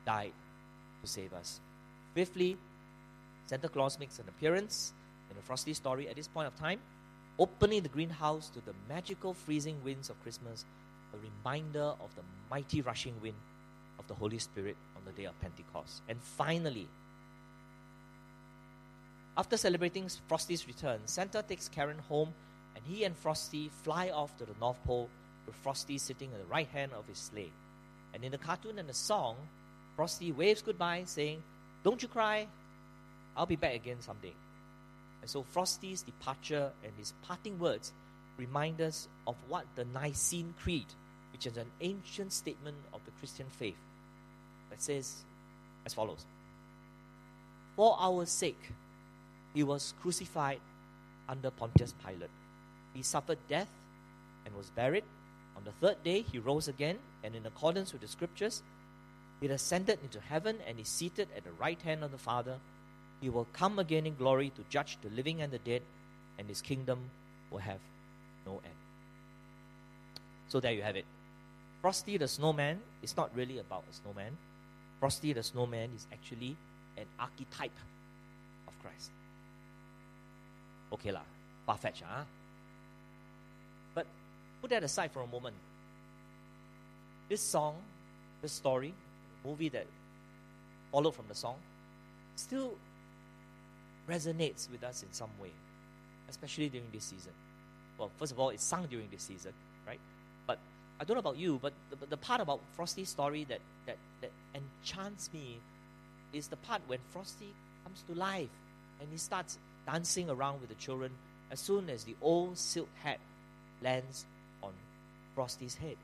died 0.05 0.33
to 1.01 1.07
save 1.07 1.33
us. 1.33 1.59
Fifthly, 2.13 2.55
Santa 3.47 3.67
Claus 3.67 3.97
makes 3.97 4.19
an 4.19 4.25
appearance 4.27 4.93
in 5.31 5.35
the 5.35 5.41
Frosty 5.41 5.73
story 5.73 6.07
at 6.07 6.15
this 6.15 6.27
point 6.27 6.47
of 6.47 6.55
time, 6.59 6.79
opening 7.39 7.83
the 7.83 7.89
greenhouse 7.89 8.49
to 8.49 8.59
the 8.61 8.73
magical 8.89 9.33
freezing 9.33 9.83
winds 9.83 10.09
of 10.09 10.21
Christmas, 10.23 10.65
a 11.13 11.17
reminder 11.17 11.93
of 12.01 12.13
the 12.15 12.21
mighty 12.49 12.81
rushing 12.81 13.13
wind 13.21 13.35
of 13.99 14.07
the 14.07 14.13
Holy 14.13 14.39
Spirit 14.39 14.75
on 14.95 15.01
the 15.05 15.11
day 15.11 15.25
of 15.25 15.39
Pentecost. 15.41 16.01
And 16.09 16.21
finally, 16.21 16.87
after 19.37 19.55
celebrating 19.55 20.09
Frosty's 20.27 20.67
return, 20.67 20.99
Santa 21.05 21.43
takes 21.43 21.69
Karen 21.69 21.99
home 22.09 22.33
and 22.75 22.83
he 22.85 23.03
and 23.03 23.15
Frosty 23.15 23.69
fly 23.83 24.09
off 24.09 24.35
to 24.37 24.45
the 24.45 24.55
North 24.59 24.83
Pole 24.83 25.09
with 25.45 25.55
Frosty 25.55 25.97
sitting 25.97 26.31
at 26.33 26.39
the 26.39 26.45
right 26.45 26.67
hand 26.67 26.91
of 26.93 27.07
his 27.07 27.19
sleigh. 27.19 27.51
And 28.13 28.23
in 28.23 28.31
the 28.31 28.37
cartoon 28.37 28.79
and 28.79 28.89
the 28.89 28.93
song, 28.93 29.35
Frosty 29.95 30.31
waves 30.31 30.61
goodbye, 30.61 31.03
saying, 31.05 31.41
Don't 31.83 32.01
you 32.01 32.07
cry, 32.07 32.47
I'll 33.35 33.45
be 33.45 33.55
back 33.55 33.75
again 33.75 33.97
someday. 33.99 34.33
And 35.27 35.31
so 35.33 35.43
Frosty's 35.43 36.03
departure 36.03 36.71
and 36.85 36.93
his 36.97 37.11
parting 37.21 37.59
words 37.59 37.91
remind 38.37 38.79
us 38.79 39.09
of 39.27 39.35
what 39.49 39.65
the 39.75 39.83
Nicene 39.83 40.53
Creed, 40.57 40.85
which 41.33 41.45
is 41.45 41.57
an 41.57 41.69
ancient 41.81 42.31
statement 42.31 42.77
of 42.93 43.01
the 43.03 43.11
Christian 43.19 43.47
faith, 43.49 43.75
that 44.69 44.81
says 44.81 45.25
as 45.85 45.93
follows 45.93 46.25
For 47.75 47.97
our 47.99 48.25
sake, 48.25 48.71
he 49.53 49.63
was 49.63 49.93
crucified 50.01 50.61
under 51.27 51.51
Pontius 51.51 51.93
Pilate. 52.05 52.29
He 52.93 53.01
suffered 53.01 53.39
death 53.49 53.67
and 54.45 54.55
was 54.55 54.69
buried. 54.69 55.03
On 55.57 55.63
the 55.65 55.73
third 55.85 56.01
day, 56.05 56.21
he 56.21 56.39
rose 56.39 56.69
again, 56.69 56.99
and 57.21 57.35
in 57.35 57.45
accordance 57.45 57.91
with 57.91 58.01
the 58.01 58.07
scriptures, 58.07 58.63
he 59.41 59.47
ascended 59.47 59.99
into 60.01 60.21
heaven 60.21 60.59
and 60.65 60.79
is 60.79 60.87
seated 60.87 61.27
at 61.35 61.43
the 61.43 61.51
right 61.51 61.81
hand 61.81 62.05
of 62.05 62.11
the 62.13 62.17
Father. 62.17 62.59
He 63.21 63.29
will 63.29 63.47
come 63.53 63.79
again 63.79 64.05
in 64.05 64.15
glory 64.15 64.51
to 64.55 64.63
judge 64.69 64.97
the 65.01 65.09
living 65.09 65.41
and 65.41 65.51
the 65.51 65.59
dead, 65.59 65.81
and 66.37 66.47
his 66.47 66.61
kingdom 66.61 66.99
will 67.49 67.59
have 67.59 67.79
no 68.45 68.53
end. 68.53 68.79
So 70.49 70.59
there 70.59 70.71
you 70.71 70.81
have 70.81 70.95
it. 70.95 71.05
Frosty 71.81 72.17
the 72.17 72.27
Snowman 72.27 72.79
is 73.01 73.15
not 73.17 73.31
really 73.35 73.59
about 73.59 73.83
a 73.89 73.93
snowman. 73.93 74.37
Frosty 74.99 75.33
the 75.33 75.43
Snowman 75.43 75.89
is 75.95 76.07
actually 76.11 76.55
an 76.97 77.05
archetype 77.19 77.77
of 78.67 78.73
Christ. 78.81 79.11
Okay 80.93 81.11
lah, 81.11 81.25
far-fetched, 81.65 82.03
huh? 82.07 82.23
But 83.93 84.05
put 84.61 84.69
that 84.71 84.83
aside 84.83 85.11
for 85.11 85.21
a 85.21 85.27
moment. 85.27 85.55
This 87.29 87.41
song, 87.41 87.75
this 88.41 88.53
story, 88.53 88.93
movie 89.45 89.69
that 89.69 89.85
followed 90.91 91.13
from 91.13 91.25
the 91.27 91.35
song, 91.35 91.55
still 92.35 92.73
resonates 94.09 94.69
with 94.71 94.83
us 94.83 95.03
in 95.03 95.11
some 95.11 95.29
way, 95.41 95.51
especially 96.29 96.69
during 96.69 96.87
this 96.91 97.03
season. 97.03 97.33
Well, 97.97 98.11
first 98.17 98.31
of 98.31 98.39
all, 98.39 98.49
it's 98.49 98.63
sung 98.63 98.87
during 98.89 99.09
this 99.11 99.23
season, 99.23 99.53
right? 99.85 99.99
But 100.45 100.59
I 100.99 101.03
don't 101.03 101.15
know 101.15 101.19
about 101.19 101.37
you, 101.37 101.59
but 101.61 101.73
the, 101.89 102.05
the 102.05 102.17
part 102.17 102.41
about 102.41 102.61
Frosty's 102.75 103.09
story 103.09 103.45
that, 103.45 103.59
that, 103.85 103.97
that 104.21 104.31
enchants 104.55 105.29
me 105.33 105.59
is 106.33 106.47
the 106.47 106.57
part 106.57 106.81
when 106.87 106.99
Frosty 107.11 107.53
comes 107.83 108.03
to 108.03 108.15
life 108.15 108.49
and 108.99 109.09
he 109.11 109.17
starts 109.17 109.57
dancing 109.85 110.29
around 110.29 110.59
with 110.59 110.69
the 110.69 110.75
children 110.75 111.11
as 111.51 111.59
soon 111.59 111.89
as 111.89 112.03
the 112.03 112.15
old 112.21 112.57
silk 112.57 112.89
hat 113.03 113.19
lands 113.81 114.25
on 114.61 114.73
Frosty's 115.35 115.75
head. 115.75 115.95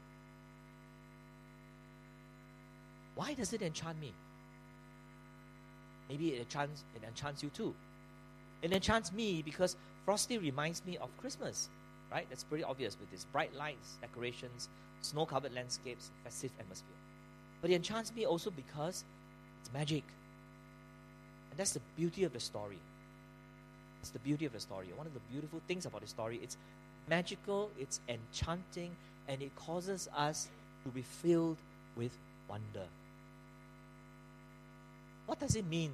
Why 3.15 3.33
does 3.33 3.53
it 3.53 3.61
enchant 3.61 3.99
me? 3.99 4.13
Maybe 6.09 6.29
it 6.29 6.39
enchants, 6.39 6.83
it 6.95 7.05
enchants 7.05 7.43
you 7.43 7.49
too. 7.49 7.75
It 8.63 8.71
enchants 8.71 9.11
me 9.11 9.43
because 9.43 9.75
Frosty 10.05 10.37
reminds 10.37 10.83
me 10.85 10.97
of 10.97 11.15
Christmas, 11.17 11.69
right? 12.09 12.25
That's 12.29 12.45
pretty 12.45 12.63
obvious 12.63 12.97
with 12.99 13.11
its 13.13 13.25
bright 13.25 13.53
lights, 13.53 13.97
decorations, 14.01 14.69
snow 15.01 15.25
covered 15.25 15.53
landscapes, 15.53 16.11
festive 16.23 16.51
atmosphere. 16.59 16.95
But 17.61 17.71
it 17.71 17.75
enchants 17.75 18.13
me 18.15 18.25
also 18.25 18.49
because 18.49 19.03
it's 19.61 19.71
magic. 19.73 20.03
And 21.51 21.59
that's 21.59 21.73
the 21.73 21.81
beauty 21.97 22.23
of 22.23 22.31
the 22.33 22.39
story. 22.39 22.79
It's 24.01 24.11
the 24.11 24.19
beauty 24.19 24.45
of 24.45 24.53
the 24.53 24.59
story. 24.59 24.87
One 24.95 25.07
of 25.07 25.13
the 25.13 25.21
beautiful 25.31 25.61
things 25.67 25.85
about 25.85 26.01
the 26.01 26.07
story, 26.07 26.39
it's 26.41 26.57
magical, 27.09 27.69
it's 27.77 27.99
enchanting, 28.07 28.95
and 29.27 29.41
it 29.41 29.53
causes 29.55 30.09
us 30.15 30.49
to 30.85 30.89
be 30.89 31.01
filled 31.01 31.57
with 31.95 32.11
wonder. 32.49 32.87
What 35.25 35.39
does 35.39 35.55
it 35.55 35.65
mean 35.65 35.91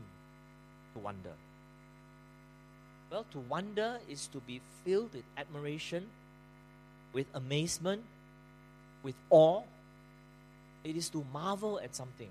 to 0.93 0.99
wonder? 0.99 1.33
Well, 3.11 3.25
to 3.31 3.39
wonder 3.39 3.99
is 4.07 4.27
to 4.27 4.37
be 4.39 4.61
filled 4.85 5.13
with 5.13 5.23
admiration, 5.35 6.05
with 7.11 7.25
amazement, 7.33 8.03
with 9.01 9.15
awe. 9.31 9.63
It 10.83 10.95
is 10.95 11.09
to 11.09 11.25
marvel 11.33 11.79
at 11.83 11.95
something. 11.95 12.29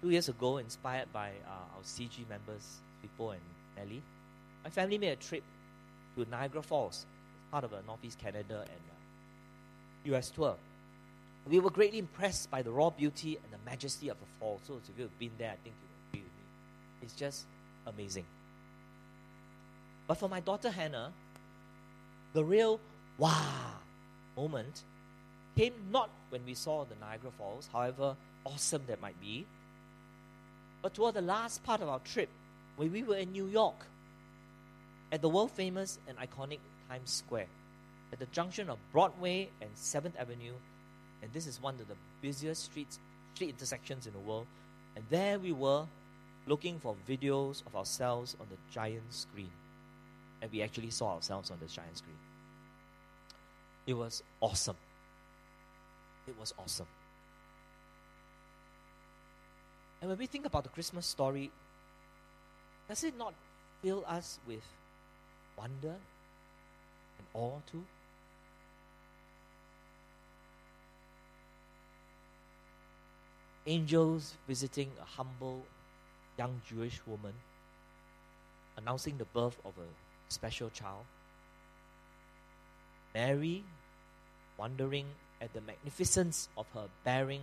Two 0.00 0.10
years 0.10 0.28
ago, 0.28 0.58
inspired 0.58 1.12
by 1.12 1.28
uh, 1.46 1.76
our 1.76 1.82
CG 1.84 2.28
members, 2.28 2.80
Pipo 3.04 3.32
and 3.32 3.40
Nelly, 3.76 4.02
my 4.64 4.70
family 4.70 4.98
made 4.98 5.10
a 5.10 5.16
trip 5.16 5.44
to 6.16 6.28
Niagara 6.28 6.62
Falls, 6.62 7.06
part 7.50 7.64
of 7.64 7.72
a 7.72 7.82
Northeast 7.86 8.18
Canada 8.18 8.60
and 8.62 10.14
uh, 10.14 10.16
US 10.16 10.30
tour. 10.30 10.56
We 11.48 11.58
were 11.58 11.70
greatly 11.70 11.98
impressed 11.98 12.50
by 12.50 12.62
the 12.62 12.70
raw 12.70 12.90
beauty 12.90 13.38
and 13.42 13.52
the 13.52 13.70
majesty 13.70 14.08
of 14.08 14.18
the 14.18 14.26
falls. 14.38 14.60
So, 14.66 14.74
if 14.74 14.98
you've 14.98 15.18
been 15.18 15.32
there, 15.38 15.50
I 15.50 15.56
think 15.62 15.74
you 15.74 15.88
agree 16.10 16.22
with 16.22 16.32
me. 16.32 16.44
It's 17.02 17.14
just 17.14 17.46
amazing. 17.86 18.24
But 20.06 20.18
for 20.18 20.28
my 20.28 20.40
daughter 20.40 20.70
Hannah, 20.70 21.12
the 22.32 22.44
real 22.44 22.80
wow 23.18 23.72
moment 24.36 24.82
came 25.56 25.74
not 25.90 26.10
when 26.30 26.44
we 26.46 26.54
saw 26.54 26.84
the 26.84 26.94
Niagara 27.00 27.30
Falls, 27.36 27.68
however 27.72 28.16
awesome 28.44 28.82
that 28.86 29.00
might 29.00 29.20
be, 29.20 29.46
but 30.80 30.94
toward 30.94 31.14
the 31.14 31.22
last 31.22 31.62
part 31.62 31.80
of 31.80 31.88
our 31.88 32.00
trip, 32.00 32.28
when 32.76 32.90
we 32.90 33.02
were 33.02 33.16
in 33.16 33.32
New 33.32 33.46
York, 33.46 33.86
at 35.12 35.22
the 35.22 35.28
world 35.28 35.50
famous 35.50 35.98
and 36.08 36.16
iconic 36.18 36.58
Times 36.88 37.10
Square, 37.10 37.46
at 38.12 38.18
the 38.18 38.26
junction 38.26 38.68
of 38.68 38.78
Broadway 38.90 39.50
and 39.60 39.70
7th 39.76 40.18
Avenue, 40.18 40.54
And 41.22 41.32
this 41.32 41.46
is 41.46 41.62
one 41.62 41.74
of 41.74 41.88
the 41.88 41.94
busiest 42.20 42.64
streets, 42.64 42.98
street 43.34 43.50
intersections 43.50 44.06
in 44.06 44.12
the 44.12 44.18
world. 44.18 44.46
And 44.96 45.04
there 45.08 45.38
we 45.38 45.52
were 45.52 45.86
looking 46.46 46.78
for 46.78 46.96
videos 47.08 47.64
of 47.66 47.76
ourselves 47.76 48.36
on 48.40 48.46
the 48.50 48.56
giant 48.72 49.12
screen. 49.12 49.50
And 50.40 50.50
we 50.50 50.62
actually 50.62 50.90
saw 50.90 51.14
ourselves 51.14 51.50
on 51.50 51.58
the 51.60 51.66
giant 51.66 51.98
screen. 51.98 52.16
It 53.86 53.94
was 53.94 54.22
awesome. 54.40 54.76
It 56.26 56.34
was 56.38 56.52
awesome. 56.58 56.86
And 60.00 60.10
when 60.10 60.18
we 60.18 60.26
think 60.26 60.46
about 60.46 60.64
the 60.64 60.68
Christmas 60.68 61.06
story, 61.06 61.50
does 62.88 63.04
it 63.04 63.16
not 63.16 63.34
fill 63.82 64.04
us 64.06 64.40
with 64.46 64.64
wonder 65.56 65.94
and 67.18 67.26
awe 67.34 67.58
too? 67.70 67.84
Angels 73.66 74.34
visiting 74.48 74.90
a 75.00 75.04
humble 75.04 75.64
young 76.36 76.60
Jewish 76.68 77.00
woman, 77.06 77.34
announcing 78.76 79.18
the 79.18 79.24
birth 79.24 79.56
of 79.64 79.72
a 79.78 80.32
special 80.32 80.70
child. 80.70 81.04
Mary 83.14 83.62
wondering 84.56 85.06
at 85.40 85.52
the 85.52 85.60
magnificence 85.60 86.48
of 86.56 86.66
her 86.74 86.86
bearing 87.04 87.42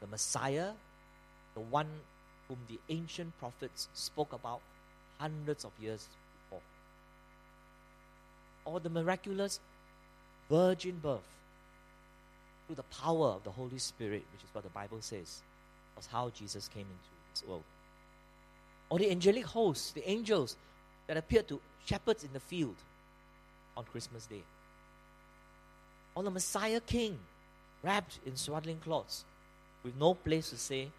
the 0.00 0.06
Messiah, 0.06 0.72
the 1.54 1.60
one 1.60 1.88
whom 2.48 2.58
the 2.68 2.78
ancient 2.88 3.36
prophets 3.38 3.88
spoke 3.94 4.32
about 4.32 4.60
hundreds 5.18 5.64
of 5.64 5.72
years 5.80 6.08
before. 6.44 6.60
Or 8.64 8.80
the 8.80 8.90
miraculous 8.90 9.58
virgin 10.48 11.00
birth 11.02 11.26
through 12.66 12.76
the 12.76 12.82
power 12.84 13.28
of 13.28 13.44
the 13.44 13.50
Holy 13.50 13.78
Spirit, 13.78 14.24
which 14.32 14.42
is 14.42 14.48
what 14.52 14.64
the 14.64 14.70
Bible 14.70 14.98
says, 15.00 15.42
was 15.96 16.06
how 16.06 16.30
Jesus 16.30 16.68
came 16.68 16.82
into 16.82 17.10
this 17.32 17.48
world. 17.48 17.64
Or 18.88 18.98
the 18.98 19.10
angelic 19.10 19.46
hosts, 19.46 19.92
the 19.92 20.08
angels 20.08 20.56
that 21.06 21.16
appeared 21.16 21.48
to 21.48 21.60
shepherds 21.84 22.22
in 22.24 22.32
the 22.32 22.40
field 22.40 22.76
on 23.76 23.84
Christmas 23.84 24.26
Day. 24.26 24.42
Or 26.14 26.22
the 26.22 26.30
Messiah 26.30 26.80
King, 26.80 27.18
wrapped 27.82 28.20
in 28.26 28.36
swaddling 28.36 28.78
cloths, 28.78 29.24
with 29.82 29.96
no 29.96 30.14
place 30.14 30.50
to 30.50 30.56
stay 30.56 30.90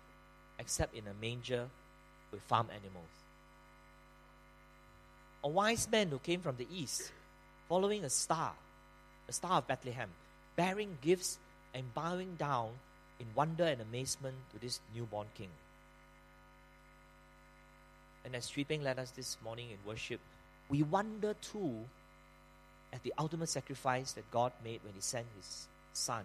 except 0.60 0.96
in 0.96 1.04
a 1.08 1.14
manger 1.22 1.68
with 2.32 2.42
farm 2.42 2.68
animals. 2.70 3.10
A 5.44 5.50
wise 5.50 5.88
man 5.90 6.10
who 6.10 6.20
came 6.20 6.42
from 6.42 6.58
the 6.58 6.68
east, 6.74 7.12
following 7.70 8.04
a 8.04 8.10
star, 8.10 8.54
the 9.28 9.34
star 9.34 9.60
of 9.60 9.68
Bethlehem, 9.68 10.10
bearing 10.56 10.98
gifts 11.02 11.38
and 11.74 11.94
bowing 11.94 12.36
down 12.36 12.70
in 13.20 13.28
wonder 13.36 13.64
and 13.64 13.82
amazement 13.82 14.36
to 14.54 14.60
this 14.60 14.80
newborn 14.96 15.28
king. 15.36 15.50
And 18.26 18.36
as 18.36 18.46
Sweeping 18.46 18.84
led 18.84 19.00
us 19.00 19.12
this 19.12 19.38
morning 19.44 19.70
in 19.72 19.78
worship, 19.86 20.20
we 20.70 20.84
wonder 20.84 21.34
too 21.42 21.86
at 22.92 23.04
the 23.04 23.14
ultimate 23.18 23.50
sacrifice 23.50 24.12
that 24.14 24.30
God 24.32 24.52
made 24.64 24.82
when 24.84 24.94
He 24.94 25.02
sent 25.02 25.26
His 25.38 25.68
Son, 25.94 26.24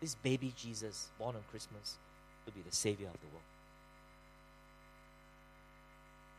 this 0.00 0.14
baby 0.14 0.52
Jesus, 0.56 1.08
born 1.18 1.36
on 1.36 1.42
Christmas, 1.50 1.96
to 2.46 2.52
be 2.52 2.60
the 2.68 2.74
Savior 2.74 3.06
of 3.06 3.20
the 3.20 3.26
world. 3.28 3.42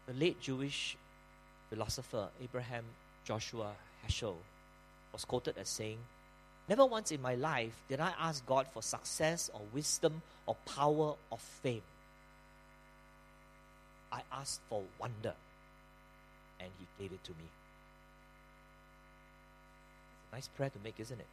The 0.08 0.14
late 0.14 0.42
Jewish 0.42 0.98
philosopher 1.70 2.28
Abraham 2.44 2.84
Joshua 3.24 3.72
Heschel 4.06 4.36
was 5.14 5.26
quoted 5.26 5.58
as 5.58 5.70
saying, 5.70 6.00
Never 6.72 6.86
once 6.86 7.12
in 7.12 7.22
my 7.22 7.36
life 7.36 7.74
did 7.90 8.00
I 8.00 8.14
ask 8.18 8.46
God 8.46 8.66
for 8.72 8.82
success 8.82 9.52
or 9.54 9.60
wisdom 9.74 10.22
or 10.46 10.56
power 10.66 11.16
or 11.30 11.38
fame. 11.38 11.82
I 14.10 14.22
asked 14.32 14.62
for 14.70 14.82
wonder, 14.98 15.34
and 16.62 16.70
He 16.80 16.86
gave 16.98 17.12
it 17.12 17.22
to 17.26 17.32
me. 17.32 17.44
Nice 20.32 20.48
prayer 20.48 20.70
to 20.70 20.80
make, 20.82 20.98
isn't 20.98 21.20
it? 21.20 21.26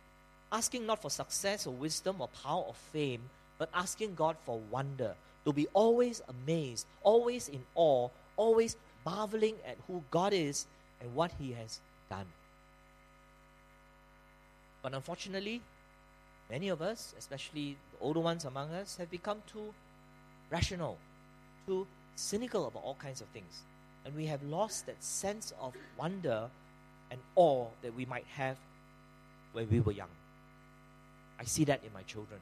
Asking 0.50 0.86
not 0.86 1.00
for 1.00 1.08
success 1.08 1.68
or 1.68 1.72
wisdom 1.72 2.16
or 2.18 2.26
power 2.42 2.64
or 2.66 2.74
fame, 2.92 3.22
but 3.58 3.68
asking 3.72 4.16
God 4.16 4.34
for 4.44 4.58
wonder, 4.72 5.14
to 5.44 5.52
be 5.52 5.68
always 5.72 6.20
amazed, 6.28 6.84
always 7.04 7.48
in 7.48 7.62
awe, 7.76 8.08
always 8.36 8.76
marveling 9.06 9.54
at 9.64 9.76
who 9.86 10.02
God 10.10 10.32
is 10.32 10.66
and 11.00 11.14
what 11.14 11.30
He 11.38 11.52
has 11.52 11.78
done. 12.10 12.26
But 14.82 14.94
unfortunately, 14.94 15.60
many 16.50 16.68
of 16.68 16.80
us, 16.80 17.14
especially 17.18 17.76
the 17.92 17.98
older 18.00 18.20
ones 18.20 18.44
among 18.44 18.70
us, 18.72 18.96
have 18.96 19.10
become 19.10 19.42
too 19.50 19.74
rational, 20.50 20.98
too 21.66 21.86
cynical 22.14 22.66
about 22.66 22.84
all 22.84 22.94
kinds 22.94 23.20
of 23.20 23.28
things. 23.28 23.62
And 24.04 24.14
we 24.16 24.26
have 24.26 24.42
lost 24.42 24.86
that 24.86 25.02
sense 25.02 25.52
of 25.60 25.74
wonder 25.98 26.48
and 27.10 27.20
awe 27.34 27.66
that 27.82 27.94
we 27.94 28.04
might 28.06 28.26
have 28.26 28.56
when 29.52 29.68
we 29.70 29.80
were 29.80 29.92
young. 29.92 30.08
I 31.38 31.44
see 31.44 31.64
that 31.64 31.82
in 31.84 31.92
my 31.92 32.02
children. 32.02 32.40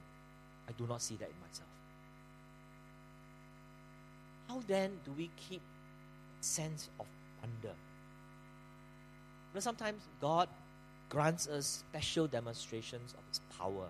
I 0.68 0.72
do 0.72 0.87
not 0.87 1.03
see 1.03 1.16
that 1.16 1.29
in 1.29 1.40
myself. 1.40 1.68
How 4.49 4.62
then 4.66 4.99
do 5.05 5.12
we 5.16 5.31
keep 5.37 5.61
sense 6.40 6.88
of 6.99 7.07
wonder? 7.40 7.75
You 7.75 9.55
know, 9.55 9.61
sometimes 9.61 10.03
God 10.20 10.49
grants 11.08 11.46
us 11.48 11.84
special 11.90 12.26
demonstrations 12.26 13.14
of 13.14 13.20
His 13.28 13.40
power. 13.58 13.88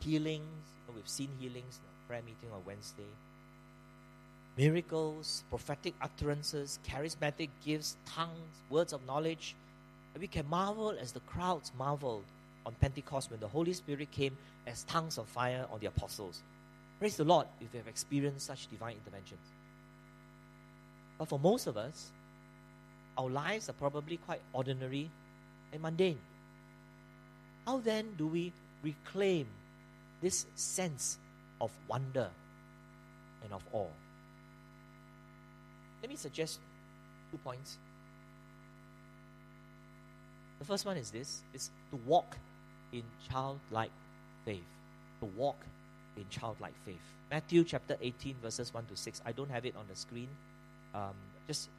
Healings, 0.00 0.42
we've 0.94 1.08
seen 1.08 1.28
healings 1.38 1.78
in 1.78 1.84
our 1.86 2.08
prayer 2.08 2.22
meeting 2.22 2.50
on 2.52 2.60
Wednesday. 2.66 3.02
Miracles, 4.56 5.44
prophetic 5.48 5.94
utterances, 6.02 6.78
charismatic 6.86 7.48
gifts, 7.64 7.96
tongues, 8.06 8.62
words 8.68 8.92
of 8.92 9.04
knowledge. 9.06 9.54
And 10.14 10.20
we 10.20 10.26
can 10.26 10.48
marvel 10.48 10.90
as 10.90 11.12
the 11.12 11.20
crowds 11.20 11.72
marveled 11.78 12.24
on 12.66 12.74
Pentecost 12.80 13.30
when 13.30 13.40
the 13.40 13.48
Holy 13.48 13.72
Spirit 13.72 14.10
came 14.10 14.36
as 14.66 14.84
tongues 14.84 15.18
of 15.18 15.26
fire 15.26 15.66
on 15.72 15.80
the 15.80 15.86
apostles. 15.86 16.42
Praise 16.98 17.16
the 17.16 17.24
Lord 17.24 17.46
if 17.60 17.72
we 17.72 17.78
have 17.78 17.88
experienced 17.88 18.46
such 18.46 18.68
divine 18.70 18.96
interventions. 18.96 19.40
But 21.18 21.28
for 21.28 21.38
most 21.38 21.66
of 21.66 21.76
us, 21.76 22.10
our 23.16 23.28
lives 23.28 23.68
are 23.68 23.74
probably 23.74 24.18
quite 24.18 24.40
ordinary 24.52 25.10
and 25.72 25.82
mundane. 25.82 26.18
How 27.66 27.78
then 27.78 28.14
do 28.16 28.26
we 28.26 28.52
reclaim 28.82 29.46
this 30.20 30.46
sense 30.54 31.18
of 31.60 31.70
wonder 31.88 32.28
and 33.44 33.52
of 33.52 33.62
awe? 33.72 33.86
Let 36.02 36.10
me 36.10 36.16
suggest 36.16 36.58
two 37.30 37.38
points. 37.38 37.78
The 40.58 40.64
first 40.64 40.84
one 40.84 40.96
is 40.96 41.10
this 41.10 41.42
is 41.54 41.70
to 41.90 41.96
walk 42.06 42.36
in 42.92 43.02
childlike 43.30 43.90
faith. 44.44 44.64
To 45.20 45.26
walk 45.36 45.56
in 46.16 46.24
childlike 46.30 46.74
faith. 46.84 47.00
Matthew 47.30 47.64
chapter 47.64 47.96
18, 48.00 48.36
verses 48.42 48.74
1 48.74 48.84
to 48.86 48.96
6. 48.96 49.22
I 49.24 49.32
don't 49.32 49.50
have 49.50 49.64
it 49.64 49.74
on 49.76 49.84
the 49.88 49.96
screen. 49.96 50.28
Um, 50.94 51.14
just 51.46 51.70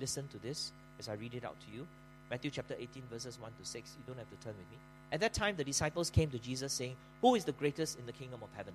listen 0.00 0.26
to 0.28 0.38
this 0.38 0.72
as 0.98 1.08
I 1.08 1.14
read 1.14 1.34
it 1.34 1.44
out 1.44 1.56
to 1.60 1.76
you. 1.76 1.86
Matthew 2.30 2.50
chapter 2.50 2.74
18, 2.78 3.02
verses 3.10 3.38
1 3.40 3.52
to 3.60 3.68
6. 3.68 3.96
You 3.98 4.04
don't 4.06 4.18
have 4.18 4.30
to 4.30 4.44
turn 4.44 4.54
with 4.56 4.70
me. 4.70 4.78
At 5.12 5.20
that 5.20 5.34
time, 5.34 5.56
the 5.56 5.64
disciples 5.64 6.08
came 6.08 6.30
to 6.30 6.38
Jesus, 6.38 6.72
saying, 6.72 6.96
Who 7.20 7.34
is 7.34 7.44
the 7.44 7.52
greatest 7.52 7.98
in 7.98 8.06
the 8.06 8.12
kingdom 8.12 8.40
of 8.42 8.48
heaven? 8.56 8.72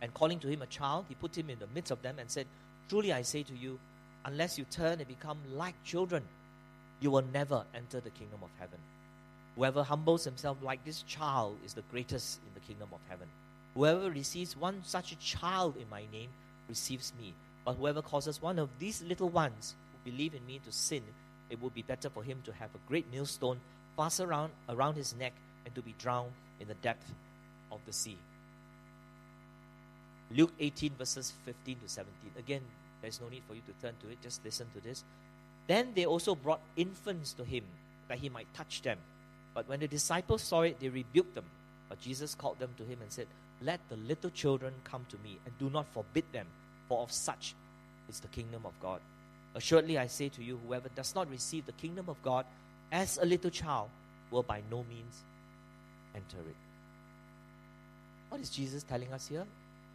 And 0.00 0.14
calling 0.14 0.38
to 0.40 0.48
him 0.48 0.62
a 0.62 0.66
child, 0.66 1.06
he 1.08 1.14
put 1.14 1.36
him 1.36 1.50
in 1.50 1.58
the 1.58 1.66
midst 1.74 1.90
of 1.90 2.02
them 2.02 2.18
and 2.18 2.30
said, 2.30 2.46
Truly 2.88 3.12
I 3.12 3.22
say 3.22 3.42
to 3.42 3.54
you, 3.54 3.78
unless 4.24 4.58
you 4.58 4.64
turn 4.64 4.98
and 4.98 5.08
become 5.08 5.38
like 5.52 5.74
children, 5.84 6.22
you 7.00 7.10
will 7.10 7.24
never 7.32 7.64
enter 7.74 8.00
the 8.00 8.10
kingdom 8.10 8.40
of 8.42 8.50
heaven. 8.58 8.78
Whoever 9.56 9.82
humbles 9.82 10.24
himself 10.24 10.58
like 10.62 10.84
this 10.84 11.02
child 11.02 11.56
is 11.64 11.74
the 11.74 11.82
greatest 11.90 12.40
in 12.46 12.54
the 12.54 12.66
kingdom 12.66 12.88
of 12.92 13.00
heaven. 13.08 13.26
Whoever 13.74 14.10
receives 14.10 14.56
one 14.56 14.82
such 14.84 15.12
a 15.12 15.16
child 15.16 15.76
in 15.76 15.88
my 15.90 16.04
name 16.12 16.28
receives 16.68 17.12
me. 17.18 17.34
But 17.64 17.74
whoever 17.74 18.02
causes 18.02 18.40
one 18.40 18.58
of 18.58 18.68
these 18.78 19.02
little 19.02 19.28
ones 19.28 19.74
who 19.92 20.10
believe 20.10 20.34
in 20.34 20.46
me 20.46 20.60
to 20.64 20.72
sin, 20.72 21.02
it 21.50 21.60
would 21.62 21.74
be 21.74 21.82
better 21.82 22.10
for 22.10 22.22
him 22.22 22.40
to 22.44 22.52
have 22.52 22.70
a 22.74 22.88
great 22.88 23.10
millstone 23.12 23.60
fast 23.96 24.20
around, 24.20 24.52
around 24.68 24.94
his 24.94 25.14
neck 25.16 25.32
and 25.64 25.74
to 25.74 25.82
be 25.82 25.94
drowned 25.98 26.32
in 26.60 26.68
the 26.68 26.74
depth 26.74 27.12
of 27.72 27.80
the 27.86 27.92
sea. 27.92 28.18
Luke 30.34 30.52
18, 30.58 30.92
verses 30.98 31.32
15 31.44 31.76
to 31.84 31.88
17. 31.88 32.30
Again, 32.38 32.62
there's 33.00 33.20
no 33.20 33.28
need 33.28 33.42
for 33.48 33.54
you 33.54 33.62
to 33.66 33.72
turn 33.80 33.94
to 34.02 34.10
it, 34.10 34.20
just 34.22 34.44
listen 34.44 34.66
to 34.74 34.80
this. 34.80 35.04
Then 35.66 35.92
they 35.94 36.06
also 36.06 36.34
brought 36.34 36.60
infants 36.76 37.32
to 37.34 37.44
him 37.44 37.64
that 38.08 38.18
he 38.18 38.28
might 38.28 38.52
touch 38.54 38.82
them. 38.82 38.98
But 39.54 39.68
when 39.68 39.80
the 39.80 39.88
disciples 39.88 40.42
saw 40.42 40.62
it, 40.62 40.80
they 40.80 40.88
rebuked 40.88 41.34
them. 41.34 41.44
But 41.88 42.00
Jesus 42.00 42.34
called 42.34 42.58
them 42.58 42.70
to 42.78 42.84
him 42.84 42.98
and 43.00 43.10
said, 43.10 43.26
Let 43.62 43.80
the 43.88 43.96
little 43.96 44.30
children 44.30 44.74
come 44.84 45.06
to 45.08 45.16
me, 45.18 45.38
and 45.44 45.58
do 45.58 45.70
not 45.70 45.86
forbid 45.92 46.24
them, 46.32 46.46
for 46.88 47.02
of 47.02 47.12
such 47.12 47.54
is 48.08 48.20
the 48.20 48.28
kingdom 48.28 48.62
of 48.64 48.72
God. 48.80 49.00
Assuredly, 49.56 49.96
I 49.96 50.06
say 50.06 50.28
to 50.28 50.44
you, 50.44 50.60
whoever 50.66 50.90
does 50.90 51.14
not 51.14 51.30
receive 51.30 51.64
the 51.64 51.72
kingdom 51.72 52.10
of 52.10 52.22
God 52.22 52.44
as 52.92 53.16
a 53.16 53.24
little 53.24 53.48
child 53.50 53.88
will 54.30 54.42
by 54.42 54.60
no 54.70 54.84
means 54.84 55.22
enter 56.14 56.36
it. 56.46 56.56
What 58.28 58.42
is 58.42 58.50
Jesus 58.50 58.82
telling 58.82 59.10
us 59.14 59.28
here? 59.28 59.44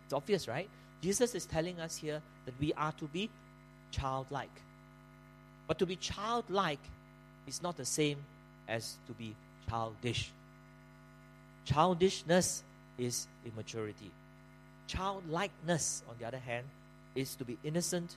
It's 0.06 0.14
obvious, 0.14 0.48
right? 0.48 0.68
Jesus 1.02 1.36
is 1.36 1.46
telling 1.46 1.80
us 1.80 1.96
here 1.96 2.24
that 2.46 2.56
we 2.60 2.74
are 2.74 2.92
to 2.94 3.06
be 3.06 3.30
childlike. 3.92 4.50
But 5.68 5.78
to 5.78 5.86
be 5.86 5.96
childlike 5.96 6.84
is 7.46 7.62
not 7.62 7.78
the 7.78 7.86
same 7.86 8.18
as 8.68 8.98
to 9.06 9.14
be 9.14 9.36
childish. 9.70 10.32
Childishness 11.66 12.64
is 12.98 13.28
immaturity. 13.46 14.10
Childlikeness, 14.88 16.02
on 16.10 16.16
the 16.20 16.26
other 16.26 16.40
hand, 16.40 16.66
is 17.14 17.36
to 17.36 17.46
be 17.46 17.60
innocent, 17.64 18.16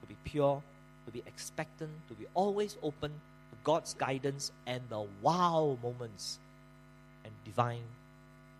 to 0.00 0.08
be 0.08 0.16
pure, 0.24 0.60
to 1.06 1.10
be 1.10 1.22
expectant, 1.26 1.90
to 2.08 2.14
be 2.14 2.26
always 2.34 2.76
open 2.82 3.10
to 3.10 3.56
God's 3.64 3.94
guidance 3.94 4.52
and 4.66 4.82
the 4.88 5.04
wow 5.22 5.76
moments 5.82 6.38
and 7.24 7.32
divine 7.44 7.84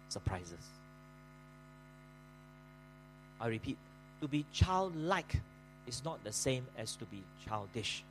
surprises. 0.09 0.71
I 3.41 3.49
repeat, 3.49 3.79
to 4.21 4.29
be 4.29 4.45
childlike 4.53 5.41
is 5.87 6.05
not 6.05 6.23
the 6.25 6.33
same 6.33 6.67
as 6.77 6.97
to 6.97 7.05
be 7.07 7.23
childish. 7.47 8.05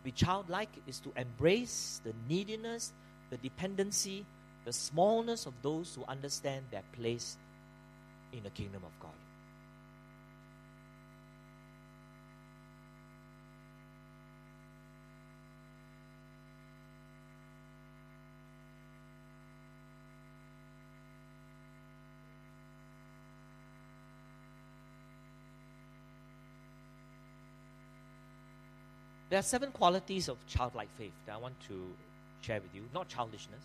To 0.00 0.04
be 0.04 0.12
childlike 0.12 0.70
is 0.86 1.00
to 1.00 1.12
embrace 1.16 2.00
the 2.04 2.12
neediness, 2.28 2.92
the 3.30 3.38
dependency, 3.38 4.26
the 4.64 4.72
smallness 4.72 5.46
of 5.46 5.54
those 5.62 5.94
who 5.94 6.04
understand 6.06 6.64
their 6.70 6.82
place 6.92 7.38
in 8.32 8.42
the 8.42 8.50
kingdom 8.50 8.82
of 8.84 8.92
God. 9.00 9.21
There 29.32 29.38
are 29.38 29.42
seven 29.42 29.70
qualities 29.72 30.28
of 30.28 30.36
childlike 30.46 30.90
faith 30.98 31.14
that 31.24 31.32
I 31.32 31.38
want 31.38 31.54
to 31.68 31.94
share 32.42 32.60
with 32.60 32.74
you, 32.74 32.82
not 32.92 33.08
childishness, 33.08 33.62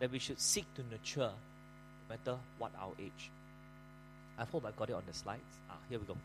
that 0.00 0.10
we 0.10 0.18
should 0.18 0.40
seek 0.40 0.64
to 0.74 0.82
nurture 0.90 1.30
no 1.30 2.08
matter 2.08 2.36
what 2.58 2.72
our 2.76 2.90
age. 2.98 3.30
I 4.36 4.42
hope 4.46 4.66
I 4.66 4.72
got 4.72 4.90
it 4.90 4.94
on 4.94 5.04
the 5.06 5.14
slides. 5.14 5.60
Ah, 5.70 5.76
here 5.88 6.00
we 6.00 6.06
go. 6.06 6.16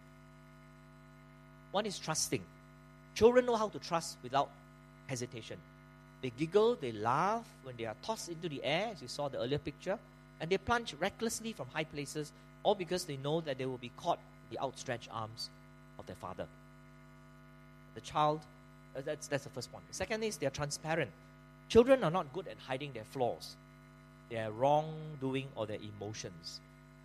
One 1.74 1.86
is 1.86 2.00
trusting. 2.00 2.42
Children 3.14 3.46
know 3.46 3.56
how 3.56 3.70
to 3.70 3.78
trust 3.78 4.18
without 4.24 4.50
hesitation. 5.06 5.60
They 6.24 6.32
giggle, 6.32 6.74
they 6.74 6.92
laugh 6.92 7.46
when 7.62 7.76
they 7.78 7.86
are 7.86 7.96
tossed 8.02 8.30
into 8.30 8.50
the 8.50 8.64
air, 8.64 8.90
as 8.94 9.00
you 9.00 9.08
saw 9.08 9.30
the 9.30 9.38
earlier 9.38 9.60
picture, 9.60 10.00
and 10.42 10.50
they 10.50 10.58
plunge 10.58 10.96
recklessly 10.96 11.54
from 11.54 11.68
high 11.72 11.84
places, 11.84 12.32
all 12.64 12.74
because 12.74 13.06
they 13.06 13.18
know 13.18 13.42
that 13.42 13.60
they 13.60 13.68
will 13.68 13.78
be 13.78 13.92
caught 13.96 14.18
in 14.18 14.56
the 14.56 14.64
outstretched 14.64 15.10
arms 15.12 15.52
of 16.00 16.08
their 16.08 16.16
father. 16.16 16.48
The 17.94 18.02
child 18.02 18.42
uh, 18.96 19.02
that's, 19.06 19.28
that's 19.28 19.44
the 19.44 19.50
first 19.50 19.72
point. 19.72 19.88
The 19.88 19.96
second 19.96 20.24
is 20.24 20.38
they're 20.38 20.50
transparent. 20.50 21.12
Children 21.68 22.04
are 22.04 22.12
not 22.12 22.32
good 22.34 22.48
at 22.48 22.58
hiding 22.60 22.94
their 22.94 23.04
flaws, 23.04 23.56
their 24.30 24.52
wrongdoing, 24.52 25.48
or 25.56 25.66
their 25.66 25.80
emotions. 25.80 26.62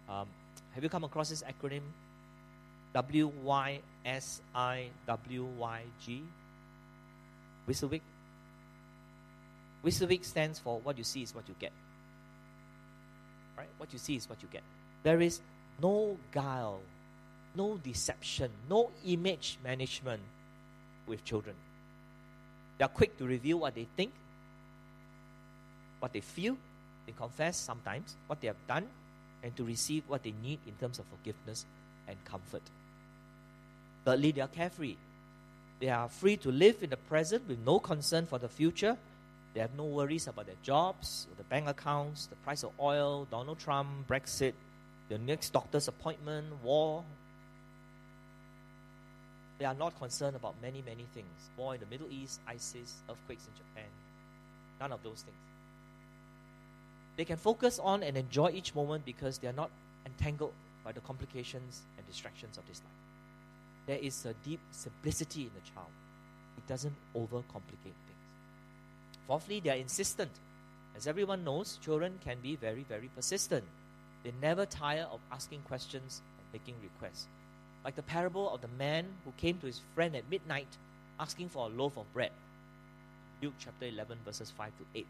Um, 0.08 0.28
have 0.74 0.82
you 0.82 0.90
come 0.90 1.04
across 1.04 1.30
this 1.30 1.42
acronym? 1.42 1.82
W 2.92 3.32
Y 3.42 3.80
S 4.04 4.40
I 4.54 4.88
W 5.06 5.44
Y 5.58 5.82
G? 6.04 6.22
WYSIWYG? 7.68 8.00
WYSIWYG 9.84 10.24
stands 10.24 10.58
for 10.58 10.80
what 10.80 10.98
you 10.98 11.04
see 11.04 11.22
is 11.22 11.34
what 11.34 11.48
you 11.48 11.54
get. 11.58 11.72
Right? 13.56 13.68
What 13.78 13.92
you 13.92 13.98
see 13.98 14.16
is 14.16 14.28
what 14.28 14.42
you 14.42 14.48
get. 14.50 14.62
There 15.02 15.20
is 15.20 15.40
no 15.80 16.18
guile, 16.32 16.80
no 17.54 17.76
deception, 17.78 18.50
no 18.68 18.90
image 19.06 19.58
management 19.64 20.22
with 21.06 21.24
children. 21.24 21.56
They 22.80 22.84
are 22.84 22.88
quick 22.88 23.18
to 23.18 23.26
reveal 23.26 23.58
what 23.58 23.74
they 23.74 23.86
think, 23.94 24.10
what 25.98 26.14
they 26.14 26.22
feel, 26.22 26.56
they 27.04 27.12
confess 27.12 27.58
sometimes 27.58 28.16
what 28.26 28.40
they 28.40 28.46
have 28.46 28.66
done, 28.66 28.86
and 29.42 29.54
to 29.58 29.64
receive 29.64 30.04
what 30.08 30.22
they 30.22 30.32
need 30.42 30.60
in 30.66 30.72
terms 30.80 30.98
of 30.98 31.04
forgiveness 31.14 31.66
and 32.08 32.16
comfort. 32.24 32.62
Thirdly, 34.06 34.32
they 34.32 34.40
are 34.40 34.48
carefree. 34.48 34.96
They 35.78 35.90
are 35.90 36.08
free 36.08 36.38
to 36.38 36.50
live 36.50 36.82
in 36.82 36.88
the 36.88 36.96
present 36.96 37.46
with 37.46 37.58
no 37.66 37.80
concern 37.80 38.24
for 38.24 38.38
the 38.38 38.48
future. 38.48 38.96
They 39.52 39.60
have 39.60 39.76
no 39.76 39.84
worries 39.84 40.26
about 40.26 40.46
their 40.46 40.54
jobs, 40.62 41.26
the 41.36 41.44
bank 41.44 41.68
accounts, 41.68 42.28
the 42.28 42.36
price 42.36 42.62
of 42.62 42.72
oil, 42.80 43.28
Donald 43.30 43.58
Trump, 43.58 44.08
Brexit, 44.08 44.54
the 45.10 45.18
next 45.18 45.52
doctor's 45.52 45.86
appointment, 45.86 46.46
war, 46.64 47.04
they 49.60 49.66
are 49.66 49.74
not 49.74 49.96
concerned 49.98 50.34
about 50.34 50.54
many, 50.62 50.82
many 50.86 51.04
things. 51.14 51.50
War 51.58 51.74
in 51.74 51.80
the 51.80 51.86
Middle 51.86 52.06
East, 52.10 52.40
ISIS, 52.48 53.02
earthquakes 53.10 53.44
in 53.46 53.52
Japan. 53.58 53.90
None 54.80 54.90
of 54.90 55.02
those 55.02 55.20
things. 55.20 55.36
They 57.18 57.26
can 57.26 57.36
focus 57.36 57.78
on 57.78 58.02
and 58.02 58.16
enjoy 58.16 58.52
each 58.52 58.74
moment 58.74 59.04
because 59.04 59.36
they 59.36 59.48
are 59.48 59.52
not 59.52 59.70
entangled 60.06 60.54
by 60.82 60.92
the 60.92 61.00
complications 61.00 61.82
and 61.98 62.06
distractions 62.06 62.56
of 62.56 62.66
this 62.68 62.78
life. 62.78 63.86
There 63.86 63.98
is 63.98 64.24
a 64.24 64.32
deep 64.48 64.60
simplicity 64.70 65.42
in 65.42 65.50
the 65.54 65.70
child. 65.74 65.92
It 66.56 66.66
doesn't 66.66 66.94
overcomplicate 67.14 68.00
things. 68.08 68.30
Fourthly, 69.26 69.60
they 69.60 69.70
are 69.70 69.76
insistent. 69.76 70.30
As 70.96 71.06
everyone 71.06 71.44
knows, 71.44 71.78
children 71.84 72.18
can 72.24 72.38
be 72.42 72.56
very, 72.56 72.84
very 72.84 73.10
persistent. 73.14 73.64
They 74.24 74.32
never 74.40 74.64
tire 74.64 75.06
of 75.12 75.20
asking 75.30 75.60
questions 75.68 76.22
and 76.38 76.46
making 76.58 76.76
requests 76.82 77.26
like 77.84 77.96
the 77.96 78.02
parable 78.02 78.52
of 78.52 78.60
the 78.60 78.68
man 78.78 79.06
who 79.24 79.32
came 79.36 79.58
to 79.58 79.66
his 79.66 79.80
friend 79.94 80.14
at 80.14 80.28
midnight 80.30 80.68
asking 81.18 81.48
for 81.48 81.66
a 81.66 81.68
loaf 81.68 81.96
of 81.96 82.12
bread. 82.12 82.30
Luke 83.42 83.54
chapter 83.58 83.86
11, 83.86 84.18
verses 84.24 84.50
5 84.50 84.70
to 84.78 84.98
8. 84.98 85.06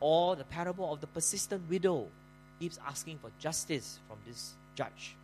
Or 0.00 0.36
the 0.36 0.44
parable 0.44 0.92
of 0.92 1.00
the 1.00 1.06
persistent 1.06 1.68
widow 1.70 2.08
keeps 2.58 2.78
asking 2.86 3.18
for 3.18 3.30
justice 3.38 3.98
from 4.08 4.18
this 4.26 4.52
judge. 4.74 5.16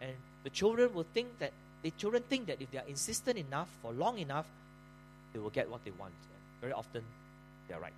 And 0.00 0.12
the 0.44 0.50
children 0.50 0.92
will 0.94 1.06
think 1.14 1.38
that 1.38 1.52
the 1.82 1.90
children 1.92 2.22
think 2.28 2.46
that 2.46 2.60
if 2.60 2.70
they 2.70 2.78
are 2.78 2.86
insistent 2.88 3.38
enough 3.38 3.68
for 3.82 3.92
long 3.92 4.18
enough, 4.18 4.46
they 5.32 5.38
will 5.38 5.50
get 5.50 5.68
what 5.68 5.84
they 5.84 5.90
want. 5.92 6.12
And 6.12 6.60
very 6.60 6.72
often 6.72 7.02
they're 7.68 7.80
right. 7.80 7.92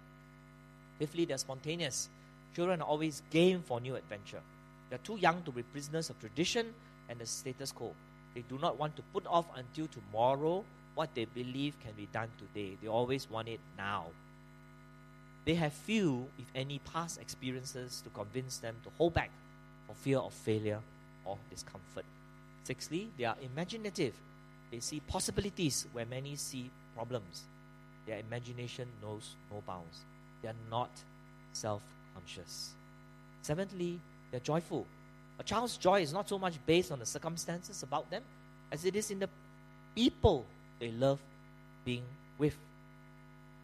Fifthly, 0.98 1.24
they're 1.24 1.38
spontaneous. 1.38 2.08
Children 2.54 2.80
are 2.80 2.88
always 2.88 3.22
game 3.30 3.62
for 3.66 3.80
new 3.80 3.96
adventure. 3.96 4.40
They're 4.88 4.98
too 4.98 5.16
young 5.16 5.42
to 5.42 5.50
be 5.50 5.62
prisoners 5.62 6.08
of 6.08 6.18
tradition 6.20 6.72
and 7.08 7.18
the 7.18 7.26
status 7.26 7.72
quo. 7.72 7.92
They 8.34 8.42
do 8.42 8.58
not 8.58 8.78
want 8.78 8.96
to 8.96 9.02
put 9.12 9.26
off 9.26 9.46
until 9.56 9.86
tomorrow 9.86 10.64
what 10.94 11.14
they 11.14 11.24
believe 11.24 11.78
can 11.80 11.92
be 11.96 12.08
done 12.12 12.28
today. 12.38 12.76
They 12.80 12.88
always 12.88 13.28
want 13.30 13.48
it 13.48 13.60
now. 13.76 14.06
They 15.44 15.54
have 15.56 15.72
few, 15.72 16.26
if 16.38 16.46
any, 16.54 16.80
past 16.80 17.20
experiences 17.20 18.00
to 18.02 18.10
convince 18.10 18.58
them 18.58 18.76
to 18.84 18.90
hold 18.96 19.14
back 19.14 19.30
for 19.86 19.94
fear 19.94 20.18
of 20.18 20.32
failure 20.32 20.80
or 21.24 21.36
discomfort. 21.50 22.04
Sixthly, 22.64 23.10
they 23.18 23.24
are 23.24 23.36
imaginative. 23.42 24.14
They 24.70 24.80
see 24.80 25.00
possibilities 25.00 25.86
where 25.92 26.06
many 26.06 26.36
see 26.36 26.70
problems. 26.96 27.42
Their 28.06 28.18
imagination 28.18 28.88
knows 29.02 29.34
no 29.50 29.62
bounds. 29.66 30.00
They 30.42 30.48
are 30.48 30.54
not 30.70 30.90
self 31.52 31.82
conscious. 32.14 32.72
Seventhly, 33.42 34.00
they're 34.30 34.40
joyful. 34.40 34.86
A 35.38 35.42
child's 35.42 35.76
joy 35.76 36.00
is 36.00 36.12
not 36.12 36.28
so 36.28 36.38
much 36.38 36.54
based 36.66 36.92
on 36.92 36.98
the 36.98 37.06
circumstances 37.06 37.82
about 37.82 38.10
them 38.10 38.22
as 38.70 38.84
it 38.84 38.94
is 38.94 39.10
in 39.10 39.18
the 39.18 39.28
people 39.94 40.44
they 40.78 40.90
love 40.90 41.20
being 41.84 42.04
with. 42.38 42.56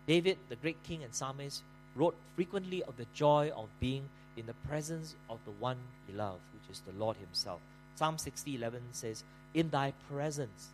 David, 0.06 0.38
the 0.48 0.56
great 0.56 0.82
king 0.82 1.02
and 1.04 1.14
psalmist, 1.14 1.62
wrote 1.94 2.16
frequently 2.34 2.82
of 2.84 2.96
the 2.96 3.06
joy 3.14 3.50
of 3.54 3.68
being 3.78 4.08
in 4.36 4.46
the 4.46 4.54
presence 4.68 5.14
of 5.28 5.38
the 5.44 5.50
one 5.52 5.76
he 6.06 6.12
loved, 6.12 6.40
which 6.54 6.76
is 6.76 6.80
the 6.80 6.98
Lord 6.98 7.16
himself. 7.16 7.60
Psalm 7.94 8.16
60:11 8.16 8.80
says, 8.92 9.24
"In 9.54 9.70
thy 9.70 9.92
presence 10.08 10.70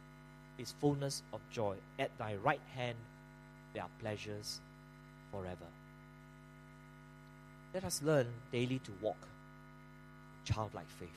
is 0.58 0.72
fullness 0.80 1.22
of 1.32 1.40
joy; 1.50 1.76
at 1.98 2.16
thy 2.18 2.36
right 2.36 2.60
hand 2.74 2.98
there 3.72 3.82
are 3.82 3.90
pleasures 4.00 4.60
forever." 5.30 5.66
Let 7.74 7.84
us 7.84 8.00
learn 8.02 8.32
daily 8.52 8.78
to 8.80 8.92
walk 9.02 9.28
childlike 10.46 10.88
faith. 10.98 11.08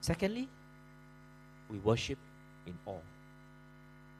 Secondly, 0.00 0.48
we 1.70 1.78
worship 1.78 2.18
in 2.66 2.74
awe. 2.84 2.98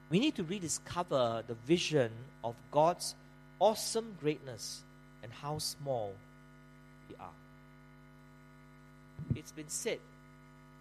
We 0.09 0.19
need 0.19 0.35
to 0.35 0.43
rediscover 0.43 1.43
the 1.47 1.53
vision 1.53 2.11
of 2.43 2.55
God's 2.71 3.15
awesome 3.59 4.15
greatness 4.19 4.81
and 5.23 5.31
how 5.31 5.59
small 5.59 6.13
we 7.09 7.15
are. 7.15 7.37
It's 9.35 9.51
been 9.51 9.69
said 9.69 9.99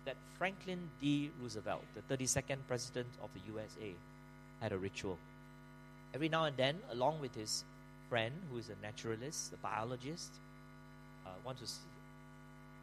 that 0.05 0.17
Franklin 0.39 0.89
D. 1.01 1.31
Roosevelt, 1.41 1.85
the 1.95 2.15
32nd 2.15 2.57
President 2.67 3.09
of 3.23 3.31
the 3.35 3.41
USA, 3.53 3.95
had 4.61 4.73
a 4.73 4.79
ritual. 4.79 5.19
Every 6.15 6.29
now 6.29 6.45
and 6.45 6.57
then, 6.57 6.77
along 6.91 7.21
with 7.21 7.35
his 7.35 7.65
friend, 8.09 8.35
who 8.51 8.59
is 8.59 8.69
a 8.69 8.83
naturalist, 8.83 9.53
a 9.53 9.57
biologist, 9.59 10.33
uh, 11.27 11.31
want 11.45 11.59
to 11.59 11.65
s- 11.65 11.79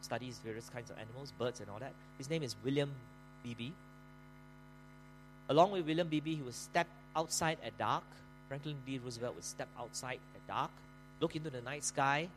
study 0.00 0.32
various 0.44 0.68
kinds 0.68 0.90
of 0.90 0.98
animals, 0.98 1.32
birds, 1.38 1.60
and 1.60 1.68
all 1.70 1.78
that. 1.78 1.92
His 2.18 2.30
name 2.30 2.42
is 2.42 2.54
William 2.64 2.90
Beebe. 3.42 3.70
Along 5.48 5.72
with 5.72 5.86
William 5.86 6.08
Beebe, 6.08 6.36
he 6.36 6.42
would 6.42 6.54
step 6.54 6.86
outside 7.16 7.58
at 7.64 7.76
dark. 7.78 8.04
Franklin 8.48 8.76
D. 8.86 8.98
Roosevelt 9.02 9.34
would 9.34 9.44
step 9.44 9.68
outside 9.78 10.18
at 10.34 10.46
dark, 10.46 10.70
look 11.20 11.36
into 11.36 11.50
the 11.50 11.60
night 11.60 11.84
sky, 11.84 12.28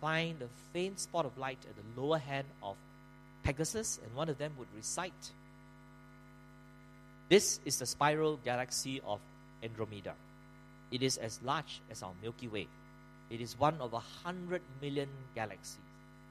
find 0.00 0.42
a 0.42 0.48
faint 0.72 0.98
spot 0.98 1.24
of 1.24 1.38
light 1.38 1.58
at 1.68 1.76
the 1.76 2.00
lower 2.00 2.18
hand 2.18 2.46
of 2.62 2.74
Pegasus, 3.44 4.00
and 4.04 4.14
one 4.16 4.28
of 4.28 4.38
them 4.38 4.52
would 4.58 4.68
recite. 4.76 5.30
This 7.28 7.60
is 7.64 7.78
the 7.78 7.86
spiral 7.86 8.38
galaxy 8.44 9.00
of 9.06 9.20
Andromeda. 9.62 10.14
It 10.90 11.02
is 11.02 11.16
as 11.16 11.40
large 11.42 11.80
as 11.90 12.02
our 12.02 12.12
Milky 12.22 12.48
Way. 12.48 12.66
It 13.32 13.40
is 13.40 13.58
one 13.58 13.80
of 13.80 13.94
a 13.94 13.98
hundred 13.98 14.60
million 14.82 15.08
galaxies. 15.34 15.78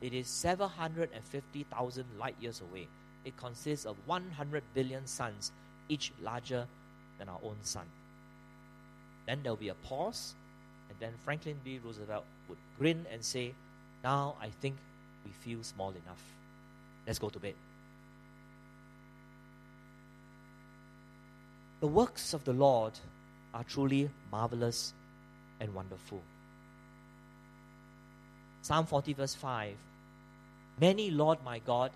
It 0.02 0.14
is 0.14 0.28
750,000 0.28 2.06
light 2.20 2.36
years 2.40 2.62
away. 2.62 2.88
It 3.26 3.36
consists 3.38 3.88
of 3.88 3.98
100 4.06 4.62
billion 4.76 5.08
suns, 5.08 5.52
each 5.90 6.12
larger 6.22 6.68
than 7.18 7.28
our 7.28 7.40
own 7.44 7.58
sun. 7.64 7.86
Then 9.26 9.40
there 9.42 9.52
will 9.52 9.58
be 9.58 9.70
a 9.70 9.74
pause, 9.74 10.36
and 10.90 11.00
then 11.00 11.14
Franklin 11.26 11.58
D. 11.66 11.80
Roosevelt 11.84 12.24
would 12.48 12.60
grin 12.78 13.08
and 13.12 13.26
say, 13.26 13.56
Now 14.04 14.36
I 14.40 14.50
think 14.62 14.76
we 15.26 15.32
feel 15.32 15.64
small 15.64 15.90
enough. 15.90 16.22
Let's 17.08 17.18
go 17.18 17.30
to 17.30 17.40
bed. 17.40 17.56
The 21.80 21.88
works 21.88 22.36
of 22.36 22.44
the 22.44 22.54
Lord 22.54 22.94
are 23.56 23.64
truly 23.64 24.12
marvelous 24.32 24.94
and 25.60 25.74
wonderful. 25.74 26.22
Psalm 28.62 28.86
40, 28.86 29.14
verse 29.14 29.36
5 29.36 29.76
Many, 30.80 31.12
Lord 31.12 31.40
my 31.44 31.60
God, 31.60 31.92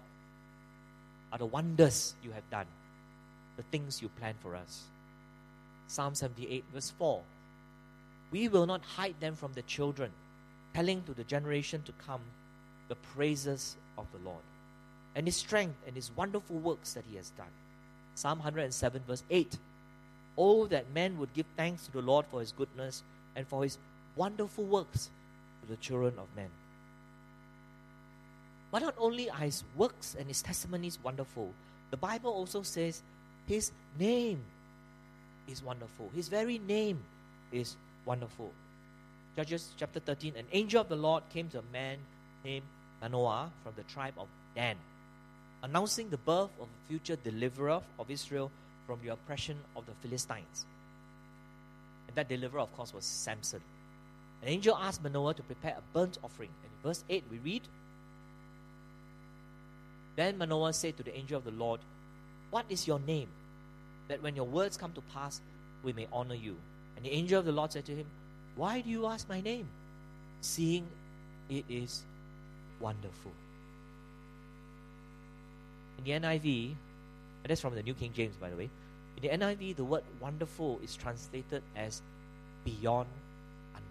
are 1.31 1.37
the 1.37 1.45
wonders 1.45 2.15
you 2.23 2.31
have 2.31 2.47
done, 2.49 2.67
the 3.57 3.63
things 3.63 4.01
you 4.01 4.09
plan 4.09 4.35
for 4.41 4.55
us. 4.55 4.83
Psalm 5.87 6.15
78, 6.15 6.63
verse 6.73 6.91
4 6.97 7.21
We 8.31 8.47
will 8.47 8.65
not 8.65 8.81
hide 8.83 9.15
them 9.19 9.35
from 9.35 9.53
the 9.53 9.61
children, 9.63 10.11
telling 10.73 11.03
to 11.03 11.13
the 11.13 11.23
generation 11.23 11.81
to 11.83 11.91
come 12.05 12.21
the 12.87 12.95
praises 12.95 13.75
of 13.97 14.05
the 14.11 14.29
Lord 14.29 14.43
and 15.15 15.25
his 15.25 15.37
strength 15.37 15.77
and 15.87 15.95
his 15.95 16.11
wonderful 16.15 16.57
works 16.57 16.93
that 16.93 17.05
he 17.09 17.15
has 17.15 17.29
done. 17.31 17.47
Psalm 18.15 18.39
107, 18.39 19.01
verse 19.07 19.23
8 19.29 19.57
Oh, 20.37 20.67
that 20.67 20.93
men 20.93 21.17
would 21.17 21.33
give 21.33 21.45
thanks 21.55 21.85
to 21.85 21.93
the 21.93 22.01
Lord 22.01 22.25
for 22.29 22.41
his 22.41 22.51
goodness 22.51 23.03
and 23.35 23.47
for 23.47 23.63
his 23.63 23.77
wonderful 24.17 24.65
works 24.65 25.09
to 25.65 25.71
the 25.71 25.77
children 25.77 26.13
of 26.17 26.27
men. 26.35 26.49
But 28.71 28.81
not 28.81 28.95
only 28.97 29.29
are 29.29 29.37
his 29.37 29.63
works 29.75 30.15
and 30.17 30.27
his 30.27 30.41
testimonies 30.41 30.99
wonderful, 31.01 31.53
the 31.91 31.97
Bible 31.97 32.31
also 32.31 32.61
says 32.61 33.01
his 33.47 33.71
name 33.99 34.41
is 35.47 35.63
wonderful. 35.63 36.09
His 36.15 36.27
very 36.27 36.59
name 36.59 36.99
is 37.51 37.75
wonderful. 38.05 38.51
Judges 39.35 39.69
chapter 39.77 39.99
13 39.99 40.33
An 40.35 40.45
angel 40.51 40.81
of 40.81 40.89
the 40.89 40.95
Lord 40.95 41.23
came 41.29 41.49
to 41.49 41.59
a 41.59 41.71
man 41.71 41.97
named 42.43 42.65
Manoah 43.01 43.51
from 43.63 43.73
the 43.75 43.83
tribe 43.83 44.15
of 44.17 44.27
Dan, 44.55 44.75
announcing 45.63 46.09
the 46.09 46.17
birth 46.17 46.49
of 46.59 46.67
a 46.67 46.87
future 46.89 47.15
deliverer 47.15 47.81
of 47.99 48.11
Israel 48.11 48.51
from 48.87 48.99
the 49.03 49.09
oppression 49.09 49.57
of 49.75 49.85
the 49.85 49.93
Philistines. 50.01 50.65
And 52.07 52.15
that 52.15 52.29
deliverer, 52.29 52.61
of 52.61 52.75
course, 52.75 52.93
was 52.93 53.05
Samson. 53.05 53.61
An 54.45 54.51
angel 54.51 54.77
asked 54.79 55.01
Manoah 55.01 55.33
to 55.33 55.41
prepare 55.41 55.75
a 55.75 55.81
burnt 55.91 56.19
offering. 56.23 56.51
And 56.63 56.71
in 56.71 56.87
verse 56.87 57.03
8, 57.09 57.23
we 57.31 57.39
read 57.39 57.63
Then 60.15 60.37
Manoah 60.37 60.71
said 60.71 60.97
to 60.97 61.03
the 61.03 61.17
angel 61.17 61.39
of 61.39 61.45
the 61.45 61.51
Lord, 61.51 61.79
What 62.51 62.65
is 62.69 62.87
your 62.87 62.99
name? 62.99 63.27
That 64.07 64.21
when 64.21 64.35
your 64.35 64.45
words 64.45 64.77
come 64.77 64.93
to 64.93 65.01
pass, 65.01 65.41
we 65.83 65.93
may 65.93 66.07
honor 66.13 66.35
you. 66.35 66.55
And 66.95 67.03
the 67.03 67.11
angel 67.11 67.39
of 67.39 67.45
the 67.45 67.51
Lord 67.51 67.71
said 67.71 67.85
to 67.85 67.95
him, 67.95 68.05
Why 68.55 68.81
do 68.81 68.89
you 68.89 69.07
ask 69.07 69.27
my 69.27 69.41
name? 69.41 69.67
Seeing 70.41 70.85
it 71.49 71.65
is 71.67 72.03
wonderful. 72.79 73.31
In 75.97 76.03
the 76.03 76.11
NIV, 76.11 76.67
and 76.67 77.49
that's 77.49 77.61
from 77.61 77.73
the 77.73 77.81
New 77.81 77.95
King 77.95 78.13
James, 78.13 78.35
by 78.35 78.51
the 78.51 78.55
way. 78.55 78.69
In 79.17 79.23
the 79.23 79.45
NIV, 79.45 79.77
the 79.77 79.83
word 79.83 80.03
wonderful 80.19 80.79
is 80.83 80.95
translated 80.95 81.63
as 81.75 82.03
beyond 82.63 83.07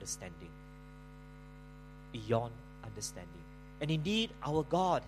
understanding. 0.04 0.50
Beyond 2.12 2.52
understanding. 2.84 3.30
And 3.80 3.90
indeed, 3.90 4.30
our 4.44 4.62
God 4.64 5.02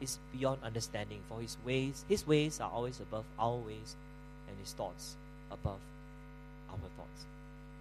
is 0.00 0.18
beyond 0.36 0.58
understanding, 0.62 1.20
for 1.28 1.40
his 1.40 1.56
ways, 1.64 2.04
his 2.08 2.26
ways 2.26 2.60
are 2.60 2.70
always 2.70 3.00
above 3.00 3.24
our 3.38 3.56
ways, 3.56 3.96
and 4.48 4.56
his 4.58 4.72
thoughts 4.74 5.16
above 5.50 5.78
our 6.70 6.76
thoughts. 6.96 7.24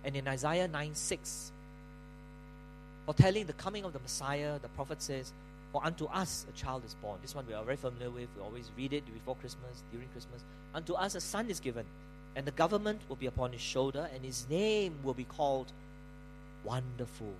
And 0.05 0.15
in 0.15 0.27
Isaiah 0.27 0.67
9 0.67 0.95
6, 0.95 1.51
foretelling 3.05 3.47
the 3.47 3.53
coming 3.53 3.84
of 3.84 3.91
the 3.91 3.99
Messiah, 3.99 4.57
the 4.62 4.69
prophet 4.69 5.01
says, 5.01 5.34
For 5.73 5.84
unto 5.84 6.05
us 6.05 6.45
a 6.49 6.57
child 6.57 6.84
is 6.86 6.95
born. 7.01 7.19
This 7.21 7.36
one 7.36 7.45
we 7.47 7.53
are 7.53 7.63
very 7.63 7.77
familiar 7.77 8.12
with. 8.12 8.29
We 8.38 8.43
always 8.43 8.71
read 8.77 8.93
it 8.93 9.03
before 9.13 9.36
Christmas, 9.36 9.84
during 9.91 10.07
Christmas. 10.10 10.41
Unto 10.73 10.93
us 10.93 11.15
a 11.15 11.21
son 11.21 11.49
is 11.49 11.60
given, 11.60 11.86
and 12.36 12.45
the 12.45 12.51
government 12.51 13.01
will 13.10 13.17
be 13.17 13.27
upon 13.27 13.51
his 13.51 13.62
shoulder, 13.62 14.10
and 14.13 14.23
his 14.23 14.47
name 14.49 14.95
will 15.03 15.13
be 15.13 15.25
called 15.25 15.71
Wonderful, 16.63 17.34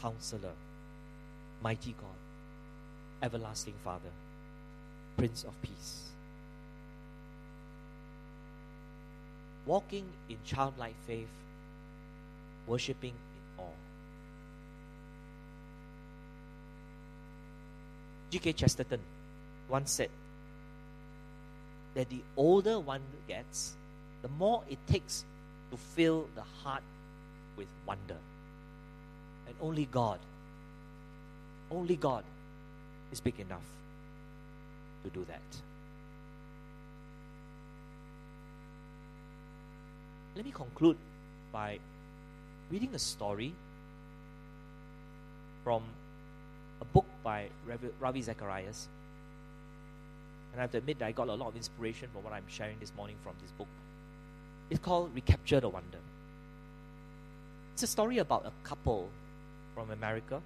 Counselor, 0.00 0.54
Mighty 1.62 1.94
God, 2.00 2.08
Everlasting 3.22 3.74
Father, 3.84 4.10
Prince 5.16 5.44
of 5.44 5.60
Peace. 5.62 6.02
Walking 9.66 10.06
in 10.28 10.36
childlike 10.44 10.94
faith, 11.06 11.28
worshipping 12.66 13.12
in 13.12 13.64
awe. 13.64 13.68
G.K. 18.30 18.52
Chesterton 18.52 19.00
once 19.68 19.92
said 19.92 20.10
that 21.94 22.08
the 22.10 22.20
older 22.36 22.78
one 22.78 23.02
gets, 23.26 23.74
the 24.22 24.28
more 24.28 24.62
it 24.68 24.78
takes 24.86 25.24
to 25.70 25.76
fill 25.76 26.28
the 26.34 26.42
heart 26.62 26.82
with 27.56 27.68
wonder. 27.86 28.16
And 29.46 29.56
only 29.60 29.86
God, 29.86 30.18
only 31.70 31.96
God 31.96 32.24
is 33.12 33.20
big 33.20 33.38
enough 33.40 33.64
to 35.04 35.10
do 35.10 35.24
that. 35.26 35.40
Let 40.34 40.44
me 40.44 40.52
conclude 40.52 40.98
by 41.52 41.78
reading 42.70 42.94
a 42.94 42.98
story 42.98 43.54
from 45.64 45.82
a 46.80 46.84
book 46.84 47.06
by 47.24 47.48
Ravi, 48.00 48.22
Zacharias. 48.22 48.88
And 50.52 50.60
I 50.60 50.64
have 50.64 50.72
to 50.72 50.78
admit 50.78 50.98
that 50.98 51.06
I 51.06 51.12
got 51.12 51.28
a 51.28 51.34
lot 51.34 51.48
of 51.48 51.56
inspiration 51.56 52.08
from 52.12 52.22
what 52.22 52.32
I'm 52.32 52.44
sharing 52.48 52.78
this 52.78 52.92
morning 52.96 53.16
from 53.22 53.32
this 53.40 53.50
book. 53.52 53.68
It's 54.68 54.80
called 54.80 55.14
Recapture 55.14 55.60
the 55.60 55.68
Wonder. 55.68 55.98
It's 57.76 57.82
a 57.82 57.86
story 57.86 58.16
about 58.16 58.46
a 58.46 58.52
couple 58.66 59.10
from 59.74 59.90
America. 59.90 60.40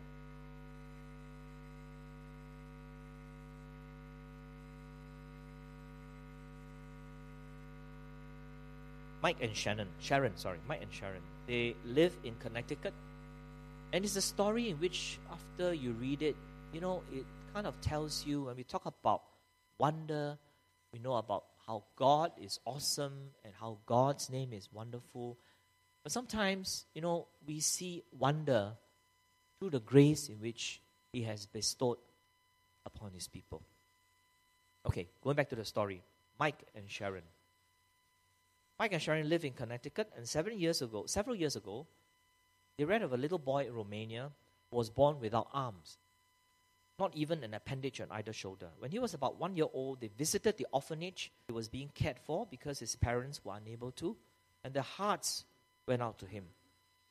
Mike 9.22 9.36
and 9.40 9.54
Shannon, 9.54 9.86
Sharon, 10.00 10.36
sorry, 10.36 10.58
Mike 10.66 10.82
and 10.82 10.92
Sharon. 10.92 11.22
They 11.46 11.76
live 11.86 12.16
in 12.24 12.34
Connecticut. 12.40 12.94
And 13.92 14.04
it's 14.04 14.16
a 14.16 14.20
story 14.20 14.68
in 14.68 14.78
which, 14.78 15.20
after 15.30 15.72
you 15.72 15.92
read 15.92 16.22
it, 16.22 16.34
you 16.72 16.80
know, 16.80 17.04
it 17.12 17.24
kind 17.54 17.68
of 17.68 17.80
tells 17.80 18.26
you, 18.26 18.42
when 18.46 18.56
we 18.56 18.64
talk 18.64 18.86
about 18.86 19.22
wonder, 19.78 20.36
we 20.92 20.98
know 20.98 21.14
about 21.14 21.44
how 21.64 21.84
God 21.94 22.32
is 22.42 22.58
awesome 22.64 23.30
and 23.44 23.54
how 23.54 23.78
God's 23.86 24.30
name 24.30 24.52
is 24.52 24.68
wonderful. 24.72 25.38
But 26.02 26.12
sometimes, 26.12 26.86
you 26.94 27.02
know, 27.02 27.28
we 27.46 27.60
see 27.60 28.02
wonder 28.12 28.72
through 29.58 29.70
the 29.70 29.80
grace 29.80 30.28
in 30.28 30.40
which 30.40 30.80
He 31.12 31.22
has 31.22 31.46
bestowed 31.46 31.98
upon 32.86 33.12
His 33.12 33.28
people. 33.28 33.62
Okay, 34.86 35.08
going 35.22 35.36
back 35.36 35.50
to 35.50 35.56
the 35.56 35.64
story 35.64 36.02
Mike 36.38 36.64
and 36.74 36.90
Sharon. 36.90 37.24
Mike 38.78 38.94
and 38.94 39.02
Sharon 39.02 39.28
live 39.28 39.44
in 39.44 39.52
Connecticut, 39.52 40.10
and 40.16 40.26
seven 40.26 40.58
years 40.58 40.80
ago, 40.80 41.04
several 41.06 41.36
years 41.36 41.54
ago, 41.54 41.86
they 42.78 42.84
read 42.84 43.02
of 43.02 43.12
a 43.12 43.18
little 43.18 43.38
boy 43.38 43.66
in 43.66 43.74
Romania 43.74 44.30
who 44.70 44.78
was 44.78 44.88
born 44.88 45.20
without 45.20 45.48
arms, 45.52 45.98
not 46.98 47.14
even 47.14 47.44
an 47.44 47.52
appendage 47.52 48.00
on 48.00 48.06
either 48.10 48.32
shoulder. 48.32 48.68
When 48.78 48.90
he 48.90 48.98
was 48.98 49.12
about 49.12 49.38
one 49.38 49.54
year 49.54 49.66
old, 49.70 50.00
they 50.00 50.08
visited 50.16 50.56
the 50.56 50.66
orphanage. 50.72 51.30
He 51.48 51.52
was 51.52 51.68
being 51.68 51.90
cared 51.94 52.18
for 52.18 52.46
because 52.50 52.78
his 52.78 52.96
parents 52.96 53.44
were 53.44 53.54
unable 53.54 53.90
to, 53.92 54.16
and 54.64 54.72
their 54.72 54.82
hearts 54.82 55.44
went 55.90 56.02
out 56.02 56.18
to 56.20 56.26
him. 56.26 56.44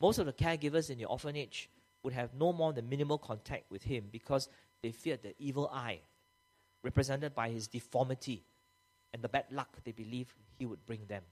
Most 0.00 0.18
of 0.18 0.24
the 0.24 0.32
caregivers 0.32 0.88
in 0.88 0.96
the 0.96 1.04
orphanage 1.04 1.68
would 2.02 2.14
have 2.14 2.32
no 2.32 2.50
more 2.50 2.72
than 2.72 2.88
minimal 2.88 3.18
contact 3.18 3.70
with 3.70 3.82
him 3.82 4.04
because 4.10 4.48
they 4.82 4.90
feared 4.90 5.22
the 5.22 5.34
evil 5.38 5.68
eye, 5.68 6.00
represented 6.82 7.34
by 7.34 7.50
his 7.50 7.68
deformity 7.68 8.42
and 9.12 9.20
the 9.22 9.28
bad 9.28 9.44
luck 9.50 9.76
they 9.84 9.92
believed 9.92 10.32
he 10.58 10.64
would 10.64 10.86
bring 10.86 11.04
them. 11.06 11.22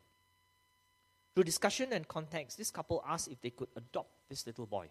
Through 1.34 1.44
discussion 1.44 1.92
and 1.92 2.06
context, 2.06 2.58
this 2.58 2.70
couple 2.70 3.02
asked 3.08 3.28
if 3.28 3.40
they 3.40 3.50
could 3.50 3.68
adopt 3.76 4.10
this 4.28 4.46
little 4.46 4.66
boy. 4.66 4.88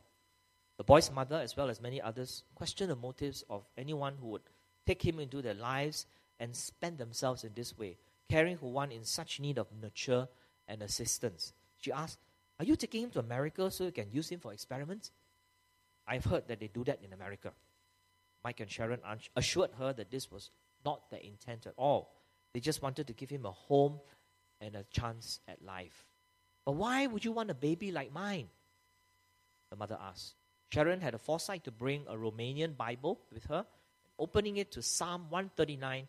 The 0.77 0.83
boy's 0.83 1.11
mother, 1.11 1.35
as 1.35 1.55
well 1.55 1.69
as 1.69 1.79
many 1.79 2.01
others, 2.01 2.43
questioned 2.55 2.89
the 2.89 2.95
motives 2.95 3.43
of 3.51 3.65
anyone 3.77 4.15
who 4.19 4.29
would 4.29 4.49
take 4.87 5.05
him 5.05 5.19
into 5.19 5.43
their 5.43 5.53
lives 5.53 6.07
and 6.39 6.55
spend 6.55 6.97
themselves 6.97 7.43
in 7.43 7.51
this 7.53 7.77
way, 7.77 7.97
caring 8.29 8.57
for 8.57 8.71
one 8.71 8.91
in 8.91 9.03
such 9.03 9.39
need 9.39 9.59
of 9.59 9.67
nurture 9.79 10.27
and 10.67 10.81
assistance. 10.81 11.53
She 11.77 11.91
asked, 11.91 12.17
Are 12.59 12.65
you 12.65 12.75
taking 12.75 13.03
him 13.03 13.11
to 13.11 13.19
America 13.19 13.69
so 13.69 13.85
you 13.85 13.91
can 13.91 14.09
use 14.11 14.29
him 14.29 14.39
for 14.39 14.51
experiments? 14.51 15.11
I've 16.07 16.25
heard 16.25 16.47
that 16.47 16.59
they 16.59 16.67
do 16.67 16.83
that 16.85 16.99
in 17.03 17.13
America. 17.13 17.51
Mike 18.43 18.59
and 18.59 18.71
Sharon 18.71 18.99
assured 19.35 19.71
her 19.77 19.93
that 19.93 20.09
this 20.09 20.31
was 20.31 20.49
not 20.85 21.09
their 21.09 21.19
intent 21.19 21.67
at 21.67 21.73
all. 21.77 22.13
They 22.53 22.59
just 22.59 22.81
wanted 22.81 23.07
to 23.07 23.13
give 23.13 23.29
him 23.29 23.45
a 23.45 23.51
home 23.51 23.99
and 24.61 24.75
a 24.75 24.83
chance 24.85 25.39
at 25.47 25.63
life. 25.63 26.05
But 26.65 26.73
why 26.73 27.05
would 27.05 27.23
you 27.23 27.31
want 27.31 27.51
a 27.51 27.53
baby 27.53 27.91
like 27.91 28.11
mine? 28.11 28.47
The 29.69 29.75
mother 29.75 29.97
asked. 30.01 30.35
Sharon 30.69 31.01
had 31.01 31.13
a 31.13 31.19
foresight 31.19 31.63
to 31.65 31.71
bring 31.71 32.05
a 32.07 32.15
Romanian 32.15 32.75
Bible 32.75 33.19
with 33.31 33.45
her. 33.45 33.65
Opening 34.17 34.57
it 34.57 34.71
to 34.71 34.81
Psalm 34.81 35.29
139, 35.29 36.07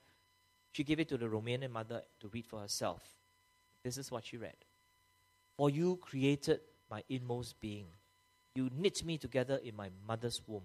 she 0.72 0.84
gave 0.84 0.98
it 1.00 1.08
to 1.08 1.18
the 1.18 1.26
Romanian 1.26 1.70
mother 1.70 2.02
to 2.20 2.28
read 2.28 2.46
for 2.46 2.61
herself. 2.61 3.02
This 3.84 3.98
is 3.98 4.11
what 4.11 4.24
she 4.24 4.37
read 4.37 4.56
For 5.58 5.68
you 5.68 5.96
created 5.96 6.60
my 6.90 7.02
inmost 7.10 7.60
being. 7.60 7.88
You 8.54 8.70
knit 8.74 9.04
me 9.04 9.18
together 9.18 9.60
in 9.62 9.76
my 9.76 9.90
mother's 10.06 10.40
womb. 10.46 10.62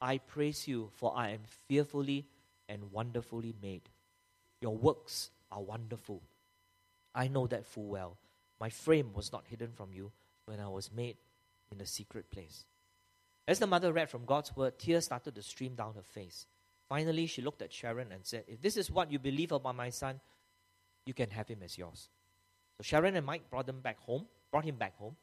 I 0.00 0.18
praise 0.18 0.66
you, 0.66 0.90
for 0.96 1.16
I 1.16 1.30
am 1.30 1.42
fearfully 1.68 2.26
and 2.68 2.90
wonderfully 2.90 3.54
made. 3.62 3.88
Your 4.60 4.74
works 4.74 5.30
are 5.52 5.62
wonderful. 5.62 6.22
I 7.14 7.28
know 7.28 7.46
that 7.46 7.66
full 7.66 7.86
well. 7.88 8.16
My 8.58 8.70
frame 8.70 9.12
was 9.12 9.32
not 9.32 9.44
hidden 9.46 9.72
from 9.72 9.92
you 9.92 10.10
when 10.46 10.60
I 10.60 10.68
was 10.68 10.90
made 10.90 11.18
in 11.70 11.78
the 11.78 11.86
secret 11.86 12.30
place. 12.30 12.64
As 13.46 13.58
the 13.58 13.66
mother 13.66 13.92
read 13.92 14.08
from 14.08 14.24
God's 14.24 14.56
word, 14.56 14.78
tears 14.78 15.04
started 15.04 15.34
to 15.34 15.42
stream 15.42 15.74
down 15.74 15.94
her 15.94 16.02
face. 16.02 16.46
Finally, 16.88 17.26
she 17.26 17.42
looked 17.42 17.62
at 17.62 17.72
Sharon 17.72 18.12
and 18.12 18.24
said, 18.24 18.44
If 18.46 18.62
this 18.62 18.76
is 18.76 18.90
what 18.90 19.12
you 19.12 19.18
believe 19.18 19.52
about 19.52 19.76
my 19.76 19.90
son, 19.90 20.20
you 21.04 21.12
can 21.12 21.30
have 21.30 21.48
him 21.48 21.62
as 21.62 21.76
yours. 21.76 22.08
Sharon 22.82 23.16
and 23.16 23.26
Mike 23.26 23.50
brought 23.50 23.68
him 23.68 23.80
back 23.80 23.98
home, 24.00 24.26
brought 24.50 24.64
him 24.64 24.76
back 24.76 24.96
home. 24.98 25.16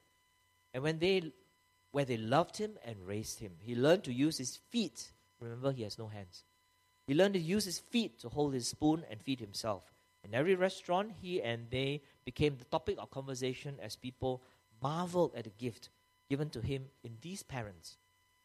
And 0.74 0.84
when 0.84 1.00
they 1.00 1.32
where 1.92 2.06
they 2.06 2.18
loved 2.18 2.58
him 2.58 2.78
and 2.86 3.08
raised 3.08 3.40
him, 3.40 3.54
he 3.60 3.76
learned 3.76 4.04
to 4.04 4.14
use 4.14 4.38
his 4.38 4.58
feet. 4.70 5.12
Remember, 5.40 5.72
he 5.72 5.84
has 5.84 5.98
no 5.98 6.08
hands. 6.08 6.44
He 7.08 7.16
learned 7.16 7.34
to 7.34 7.40
use 7.40 7.66
his 7.66 7.80
feet 7.80 8.20
to 8.20 8.30
hold 8.30 8.54
his 8.54 8.68
spoon 8.68 9.04
and 9.10 9.22
feed 9.22 9.40
himself. 9.40 9.92
In 10.24 10.36
every 10.36 10.54
restaurant, 10.54 11.14
he 11.22 11.42
and 11.42 11.68
they 11.72 12.04
became 12.26 12.58
the 12.58 12.66
topic 12.66 12.98
of 13.00 13.10
conversation 13.10 13.78
as 13.82 13.96
people 13.96 14.44
marveled 14.82 15.34
at 15.36 15.46
the 15.46 15.50
gift 15.50 15.90
given 16.30 16.50
to 16.52 16.62
him 16.62 16.86
in 17.04 17.18
these 17.22 17.42
parents 17.42 17.98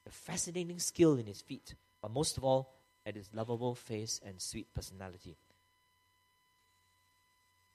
the 0.04 0.10
fascinating 0.10 0.78
skill 0.78 1.16
in 1.18 1.26
his 1.26 1.40
feet, 1.40 1.74
but 2.00 2.10
most 2.10 2.36
of 2.36 2.44
all, 2.44 2.74
at 3.06 3.16
his 3.16 3.28
lovable 3.34 3.74
face 3.74 4.20
and 4.24 4.40
sweet 4.40 4.72
personality. 4.72 5.36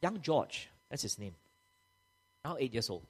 Young 0.01 0.21
George, 0.21 0.69
that's 0.89 1.03
his 1.03 1.19
name, 1.19 1.35
now 2.43 2.57
eight 2.59 2.73
years 2.73 2.89
old. 2.89 3.05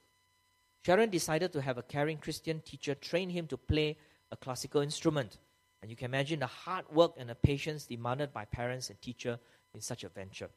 Sharon 0.86 1.10
decided 1.10 1.52
to 1.54 1.62
have 1.62 1.78
a 1.78 1.84
caring 1.84 2.18
Christian 2.18 2.62
teacher 2.62 2.96
train 2.96 3.30
him 3.30 3.48
to 3.48 3.58
play 3.58 3.98
a 4.32 4.38
classical 4.38 4.82
instrument. 4.82 5.38
And 5.82 5.90
you 5.90 5.98
can 5.98 6.06
imagine 6.06 6.40
the 6.40 6.48
hard 6.48 6.86
work 6.92 7.14
and 7.18 7.30
the 7.30 7.36
patience 7.36 7.86
demanded 7.86 8.34
by 8.34 8.46
parents 8.46 8.90
and 8.90 9.02
teacher 9.02 9.40
in 9.74 9.82
such 9.82 10.04
a 10.04 10.10
venture. 10.10 10.50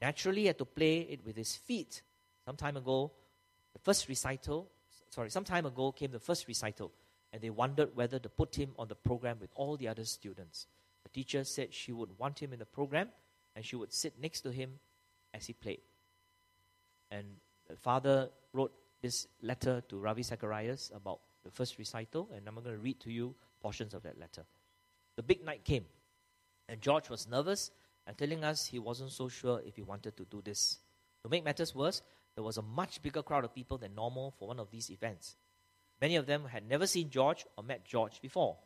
Naturally, 0.00 0.42
he 0.42 0.46
had 0.46 0.58
to 0.58 0.64
play 0.64 1.00
it 1.00 1.24
with 1.24 1.36
his 1.36 1.56
feet. 1.56 2.02
Some 2.44 2.56
time 2.56 2.76
ago, 2.76 3.12
the 3.72 3.78
first 3.78 4.08
recital, 4.08 4.70
sorry, 5.10 5.30
some 5.30 5.44
time 5.44 5.66
ago 5.66 5.92
came 5.92 6.10
the 6.10 6.18
first 6.18 6.48
recital 6.48 6.92
and 7.32 7.40
they 7.40 7.50
wondered 7.50 7.94
whether 7.94 8.18
to 8.18 8.28
put 8.28 8.54
him 8.54 8.72
on 8.78 8.88
the 8.88 8.94
program 8.94 9.38
with 9.40 9.50
all 9.54 9.76
the 9.76 9.88
other 9.88 10.04
students. 10.04 10.66
The 11.04 11.08
teacher 11.10 11.44
said 11.44 11.72
she 11.72 11.92
would 11.92 12.18
want 12.18 12.40
him 12.40 12.52
in 12.52 12.58
the 12.58 12.66
program 12.66 13.08
and 13.54 13.64
she 13.64 13.76
would 13.76 13.92
sit 13.92 14.20
next 14.20 14.42
to 14.42 14.50
him 14.50 14.78
as 15.32 15.46
he 15.46 15.52
played. 15.52 15.80
And 17.12 17.26
the 17.68 17.76
father 17.76 18.30
wrote 18.54 18.72
this 19.02 19.28
letter 19.42 19.82
to 19.88 19.98
Ravi 19.98 20.22
Zacharias 20.22 20.90
about 20.94 21.20
the 21.44 21.50
first 21.50 21.78
recital, 21.78 22.30
and 22.34 22.48
I'm 22.48 22.54
going 22.54 22.66
to 22.66 22.78
read 22.78 23.00
to 23.00 23.12
you 23.12 23.34
portions 23.60 23.92
of 23.92 24.02
that 24.04 24.18
letter. 24.18 24.44
The 25.16 25.22
big 25.22 25.44
night 25.44 25.62
came, 25.62 25.84
and 26.68 26.80
George 26.80 27.10
was 27.10 27.28
nervous 27.28 27.70
and 28.06 28.16
telling 28.16 28.42
us 28.44 28.66
he 28.66 28.78
wasn't 28.78 29.10
so 29.10 29.28
sure 29.28 29.60
if 29.66 29.76
he 29.76 29.82
wanted 29.82 30.16
to 30.16 30.24
do 30.24 30.40
this. 30.42 30.78
To 31.22 31.28
make 31.28 31.44
matters 31.44 31.74
worse, 31.74 32.00
there 32.34 32.44
was 32.44 32.56
a 32.56 32.62
much 32.62 33.02
bigger 33.02 33.22
crowd 33.22 33.44
of 33.44 33.54
people 33.54 33.76
than 33.76 33.94
normal 33.94 34.30
for 34.38 34.48
one 34.48 34.58
of 34.58 34.70
these 34.70 34.90
events. 34.90 35.36
Many 36.00 36.16
of 36.16 36.26
them 36.26 36.46
had 36.46 36.66
never 36.66 36.86
seen 36.86 37.10
George 37.10 37.44
or 37.56 37.62
met 37.62 37.84
George 37.84 38.22
before. 38.22 38.56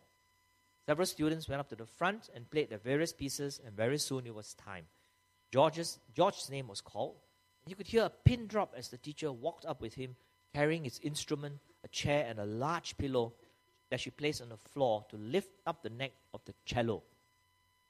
Several 0.86 1.06
students 1.06 1.48
went 1.48 1.60
up 1.60 1.68
to 1.70 1.76
the 1.76 1.84
front 1.84 2.30
and 2.32 2.48
played 2.48 2.70
their 2.70 2.78
various 2.78 3.12
pieces, 3.12 3.60
and 3.66 3.74
very 3.76 3.98
soon 3.98 4.24
it 4.24 4.34
was 4.34 4.54
time. 4.54 4.84
George's, 5.52 5.98
George's 6.14 6.48
name 6.48 6.68
was 6.68 6.80
called. 6.80 7.16
You 7.66 7.74
could 7.74 7.88
hear 7.88 8.04
a 8.04 8.10
pin 8.10 8.46
drop 8.46 8.74
as 8.76 8.88
the 8.88 8.96
teacher 8.96 9.32
walked 9.32 9.66
up 9.66 9.80
with 9.80 9.94
him, 9.94 10.16
carrying 10.54 10.84
his 10.84 11.00
instrument, 11.00 11.58
a 11.84 11.88
chair, 11.88 12.24
and 12.28 12.38
a 12.38 12.46
large 12.46 12.96
pillow 12.96 13.34
that 13.90 14.00
she 14.00 14.10
placed 14.10 14.40
on 14.40 14.48
the 14.48 14.56
floor 14.56 15.04
to 15.10 15.16
lift 15.16 15.50
up 15.66 15.82
the 15.82 15.90
neck 15.90 16.12
of 16.32 16.44
the 16.44 16.54
cello. 16.64 17.02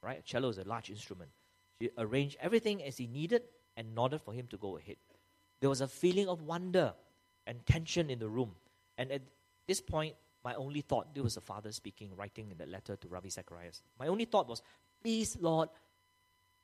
Right? 0.01 0.19
A 0.19 0.21
cello 0.21 0.49
is 0.49 0.57
a 0.57 0.63
large 0.63 0.89
instrument. 0.89 1.29
She 1.81 1.89
arranged 1.97 2.37
everything 2.39 2.83
as 2.83 2.97
he 2.97 3.07
needed 3.07 3.43
and 3.75 3.93
nodded 3.93 4.21
for 4.21 4.33
him 4.33 4.47
to 4.47 4.57
go 4.57 4.77
ahead. 4.77 4.97
There 5.59 5.69
was 5.69 5.81
a 5.81 5.87
feeling 5.87 6.27
of 6.27 6.41
wonder 6.41 6.93
and 7.45 7.65
tension 7.65 8.09
in 8.09 8.19
the 8.19 8.29
room. 8.29 8.55
And 8.97 9.11
at 9.11 9.21
this 9.67 9.81
point, 9.81 10.15
my 10.43 10.55
only 10.55 10.81
thought, 10.81 11.13
this 11.13 11.23
was 11.23 11.35
the 11.35 11.41
father 11.41 11.71
speaking, 11.71 12.11
writing 12.15 12.51
in 12.51 12.57
the 12.57 12.65
letter 12.65 12.95
to 12.95 13.07
Ravi 13.07 13.29
Zacharias. 13.29 13.81
My 13.99 14.07
only 14.07 14.25
thought 14.25 14.47
was, 14.47 14.61
please, 15.01 15.37
Lord, 15.39 15.69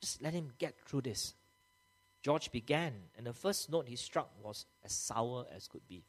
just 0.01 0.21
let 0.21 0.33
him 0.33 0.49
get 0.57 0.75
through 0.85 1.01
this. 1.01 1.33
George 2.23 2.51
began, 2.51 2.93
and 3.17 3.27
the 3.27 3.33
first 3.33 3.69
note 3.69 3.87
he 3.87 3.97
struck 3.97 4.31
was 4.41 4.65
as 4.83 4.93
sour 4.93 5.45
as 5.53 5.67
could 5.67 5.85
be. 5.87 6.03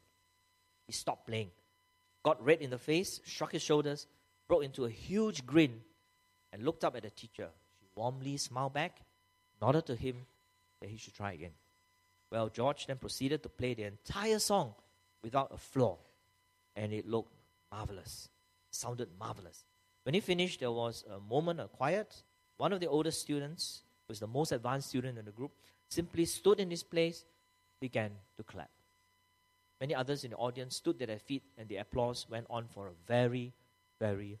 He 0.87 0.93
stopped 0.93 1.27
playing, 1.27 1.51
got 2.23 2.43
red 2.43 2.61
in 2.61 2.69
the 2.69 2.77
face, 2.77 3.19
shrugged 3.25 3.53
his 3.53 3.61
shoulders, 3.61 4.07
broke 4.47 4.63
into 4.63 4.85
a 4.85 4.89
huge 4.89 5.45
grin, 5.45 5.81
and 6.53 6.63
looked 6.63 6.85
up 6.85 6.95
at 6.95 7.03
the 7.03 7.09
teacher. 7.09 7.49
She 7.79 7.85
warmly 7.95 8.37
smiled 8.37 8.73
back, 8.73 9.01
nodded 9.61 9.85
to 9.87 9.95
him 9.95 10.25
that 10.79 10.89
he 10.89 10.97
should 10.97 11.13
try 11.13 11.33
again. 11.33 11.51
Well, 12.31 12.49
George 12.49 12.87
then 12.87 12.97
proceeded 12.97 13.43
to 13.43 13.49
play 13.49 13.73
the 13.73 13.83
entire 13.83 14.39
song 14.39 14.73
without 15.21 15.53
a 15.53 15.57
flaw 15.57 15.97
and 16.75 16.93
it 16.93 17.07
looked 17.07 17.33
marvelous, 17.71 18.29
sounded 18.71 19.09
marvelous. 19.19 19.65
When 20.03 20.13
he 20.13 20.21
finished, 20.21 20.59
there 20.59 20.71
was 20.71 21.03
a 21.09 21.19
moment 21.19 21.59
of 21.59 21.71
quiet. 21.71 22.23
One 22.57 22.73
of 22.73 22.79
the 22.79 22.87
oldest 22.87 23.21
students, 23.21 23.83
who 24.01 24.11
was 24.11 24.19
the 24.19 24.27
most 24.27 24.51
advanced 24.51 24.89
student 24.89 25.17
in 25.17 25.25
the 25.25 25.31
group, 25.31 25.51
simply 25.89 26.25
stood 26.25 26.59
in 26.59 26.69
his 26.69 26.83
place, 26.83 27.25
began 27.79 28.11
to 28.37 28.43
clap. 28.43 28.69
Many 29.79 29.93
others 29.93 30.23
in 30.23 30.31
the 30.31 30.37
audience 30.37 30.75
stood 30.75 31.01
at 31.01 31.07
their 31.07 31.19
feet, 31.19 31.43
and 31.57 31.67
the 31.67 31.77
applause 31.77 32.25
went 32.29 32.47
on 32.49 32.67
for 32.67 32.87
a 32.87 32.93
very, 33.07 33.53
very 33.99 34.39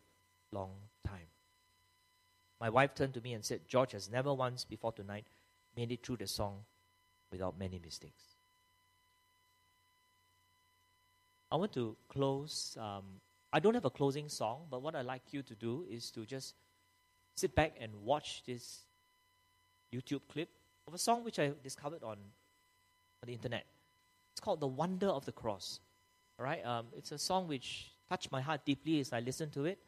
long 0.51 0.71
time. 1.05 1.27
My 2.59 2.69
wife 2.69 2.95
turned 2.95 3.13
to 3.15 3.21
me 3.21 3.33
and 3.33 3.43
said, 3.43 3.67
George 3.67 3.91
has 3.91 4.09
never 4.09 4.33
once 4.33 4.63
before 4.63 4.93
tonight 4.93 5.25
made 5.75 5.91
it 5.91 6.05
through 6.05 6.17
the 6.17 6.27
song 6.27 6.59
without 7.31 7.59
many 7.59 7.79
mistakes. 7.83 8.23
I 11.51 11.57
want 11.57 11.73
to 11.73 11.95
close. 12.07 12.77
Um, 12.79 13.03
I 13.51 13.59
don't 13.59 13.73
have 13.73 13.85
a 13.85 13.89
closing 13.89 14.29
song, 14.29 14.67
but 14.69 14.81
what 14.81 14.95
I'd 14.95 15.05
like 15.05 15.21
you 15.31 15.41
to 15.43 15.55
do 15.55 15.85
is 15.89 16.11
to 16.11 16.25
just 16.25 16.55
sit 17.35 17.53
back 17.53 17.75
and 17.79 17.93
watch 18.03 18.43
this 18.45 18.79
YouTube 19.93 20.21
clip 20.31 20.49
of 20.87 20.93
a 20.93 20.97
song 20.97 21.23
which 21.23 21.39
I 21.39 21.51
discovered 21.63 22.03
on, 22.03 22.17
on 22.17 23.25
the 23.25 23.33
internet. 23.33 23.65
It's 24.33 24.39
called 24.39 24.59
The 24.59 24.67
Wonder 24.67 25.07
of 25.07 25.25
the 25.25 25.31
Cross. 25.31 25.79
All 26.37 26.45
right? 26.45 26.65
Um, 26.65 26.87
it's 26.95 27.11
a 27.11 27.17
song 27.17 27.47
which 27.47 27.91
touched 28.09 28.31
my 28.31 28.41
heart 28.41 28.61
deeply 28.65 28.99
as 28.99 29.13
I 29.13 29.19
listened 29.19 29.53
to 29.53 29.65
it, 29.65 29.79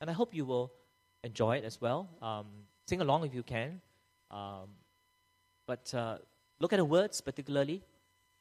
and 0.00 0.08
I 0.08 0.12
hope 0.12 0.34
you 0.34 0.44
will 0.44 0.72
enjoy 1.24 1.56
it 1.56 1.64
as 1.64 1.80
well. 1.80 2.08
Um, 2.22 2.46
sing 2.86 3.00
along 3.00 3.26
if 3.26 3.34
you 3.34 3.42
can. 3.42 3.80
Um, 4.30 4.68
but 5.66 5.92
uh, 5.94 6.18
look 6.60 6.72
at 6.72 6.76
the 6.76 6.84
words 6.84 7.20
particularly, 7.20 7.82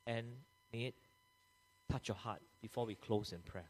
and 0.05 0.26
may 0.72 0.86
it 0.86 0.95
touch 1.91 2.07
your 2.07 2.18
heart 2.18 2.41
before 2.61 2.86
we 2.86 2.95
close 2.95 3.34
in 3.34 3.39
prayer. 3.39 3.70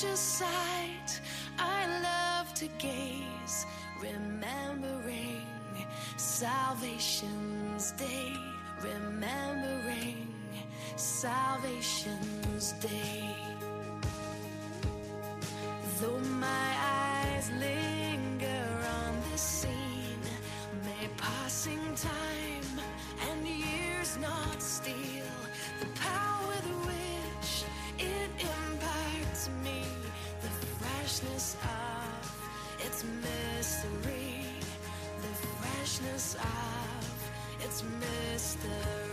Precious 0.00 0.20
sight, 0.20 1.20
I 1.58 1.86
love 2.00 2.54
to 2.54 2.66
gaze, 2.78 3.66
remembering 4.00 5.46
salvation's 6.16 7.92
day, 7.92 8.32
remembering 8.82 10.26
salvation's 10.96 12.72
day. 12.80 13.36
Though 16.00 16.18
my 16.18 16.79
freshness 31.10 31.56
of 31.64 32.86
its 32.86 33.04
mystery, 33.20 34.44
the 35.20 35.28
freshness 35.58 36.36
of 36.36 37.64
its 37.64 37.82
mystery. 37.98 39.09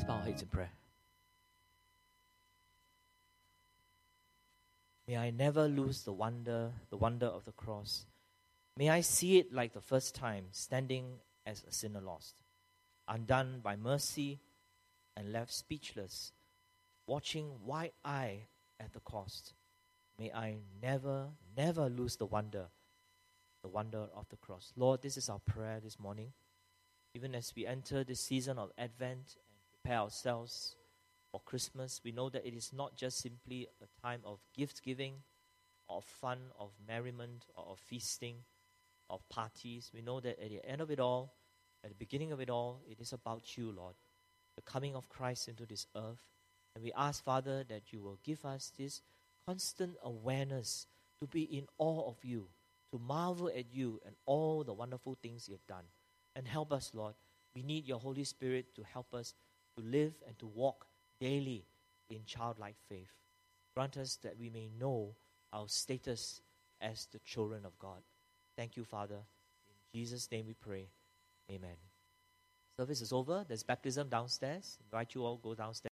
Let's 0.00 0.08
bow 0.08 0.14
our 0.14 0.22
heads 0.22 0.40
in 0.40 0.48
prayer. 0.48 0.70
May 5.06 5.18
I 5.18 5.28
never 5.28 5.68
lose 5.68 6.04
the 6.04 6.12
wonder, 6.14 6.72
the 6.88 6.96
wonder 6.96 7.26
of 7.26 7.44
the 7.44 7.52
cross. 7.52 8.06
May 8.78 8.88
I 8.88 9.02
see 9.02 9.36
it 9.36 9.52
like 9.52 9.74
the 9.74 9.82
first 9.82 10.14
time, 10.14 10.46
standing 10.52 11.16
as 11.44 11.62
a 11.68 11.72
sinner 11.72 12.00
lost, 12.00 12.36
undone 13.08 13.60
by 13.62 13.76
mercy 13.76 14.40
and 15.18 15.34
left 15.34 15.52
speechless, 15.52 16.32
watching 17.06 17.50
wide 17.66 17.92
eye 18.02 18.46
at 18.82 18.94
the 18.94 19.00
cost. 19.00 19.52
May 20.18 20.32
I 20.32 20.60
never, 20.80 21.26
never 21.54 21.90
lose 21.90 22.16
the 22.16 22.24
wonder, 22.24 22.68
the 23.60 23.68
wonder 23.68 24.06
of 24.16 24.30
the 24.30 24.36
cross. 24.36 24.72
Lord, 24.76 25.02
this 25.02 25.18
is 25.18 25.28
our 25.28 25.40
prayer 25.40 25.78
this 25.78 25.98
morning. 25.98 26.32
Even 27.12 27.34
as 27.34 27.52
we 27.54 27.66
enter 27.66 28.02
this 28.02 28.20
season 28.20 28.58
of 28.58 28.70
Advent 28.78 29.36
prepare 29.82 30.00
ourselves 30.00 30.76
for 31.30 31.40
Christmas, 31.44 32.00
we 32.04 32.12
know 32.12 32.28
that 32.28 32.46
it 32.46 32.54
is 32.54 32.72
not 32.72 32.96
just 32.96 33.18
simply 33.18 33.68
a 33.82 34.06
time 34.06 34.20
of 34.24 34.40
gift 34.56 34.82
giving, 34.82 35.14
of 35.88 36.04
fun, 36.04 36.38
of 36.58 36.70
merriment, 36.86 37.46
or 37.56 37.64
of 37.70 37.78
feasting, 37.78 38.36
of 39.08 39.28
parties. 39.28 39.90
We 39.94 40.02
know 40.02 40.20
that 40.20 40.42
at 40.42 40.50
the 40.50 40.64
end 40.68 40.80
of 40.80 40.90
it 40.90 41.00
all, 41.00 41.34
at 41.84 41.90
the 41.90 41.96
beginning 41.96 42.32
of 42.32 42.40
it 42.40 42.50
all, 42.50 42.80
it 42.88 43.00
is 43.00 43.12
about 43.12 43.56
you, 43.56 43.72
Lord, 43.72 43.94
the 44.56 44.62
coming 44.62 44.94
of 44.94 45.08
Christ 45.08 45.48
into 45.48 45.66
this 45.66 45.86
earth. 45.96 46.28
And 46.74 46.84
we 46.84 46.92
ask, 46.96 47.24
Father, 47.24 47.64
that 47.68 47.92
you 47.92 48.00
will 48.00 48.18
give 48.24 48.44
us 48.44 48.72
this 48.76 49.02
constant 49.46 49.96
awareness 50.02 50.86
to 51.20 51.26
be 51.26 51.42
in 51.42 51.66
awe 51.78 52.08
of 52.08 52.16
you, 52.22 52.46
to 52.92 52.98
marvel 52.98 53.48
at 53.48 53.72
you 53.72 54.00
and 54.04 54.14
all 54.26 54.62
the 54.62 54.72
wonderful 54.72 55.16
things 55.22 55.48
you 55.48 55.54
have 55.54 55.66
done. 55.66 55.84
And 56.36 56.46
help 56.46 56.72
us, 56.72 56.92
Lord. 56.94 57.14
We 57.54 57.62
need 57.62 57.86
your 57.86 57.98
Holy 57.98 58.22
Spirit 58.22 58.74
to 58.76 58.84
help 58.84 59.12
us 59.12 59.34
to 59.80 59.88
live 59.88 60.14
and 60.26 60.38
to 60.38 60.46
walk 60.46 60.86
daily 61.20 61.64
in 62.08 62.24
childlike 62.26 62.76
faith. 62.88 63.12
Grant 63.74 63.96
us 63.96 64.18
that 64.22 64.38
we 64.38 64.50
may 64.50 64.68
know 64.78 65.14
our 65.52 65.68
status 65.68 66.40
as 66.80 67.06
the 67.12 67.18
children 67.20 67.64
of 67.64 67.78
God. 67.78 68.02
Thank 68.56 68.76
you, 68.76 68.84
Father. 68.84 69.14
In 69.14 70.00
Jesus' 70.00 70.30
name 70.30 70.46
we 70.46 70.54
pray. 70.54 70.88
Amen. 71.50 71.76
Service 72.76 73.00
is 73.00 73.12
over. 73.12 73.44
There's 73.46 73.62
baptism 73.62 74.08
downstairs. 74.08 74.78
Invite 74.84 75.14
you 75.14 75.24
all 75.24 75.36
go 75.36 75.54
downstairs. 75.54 75.88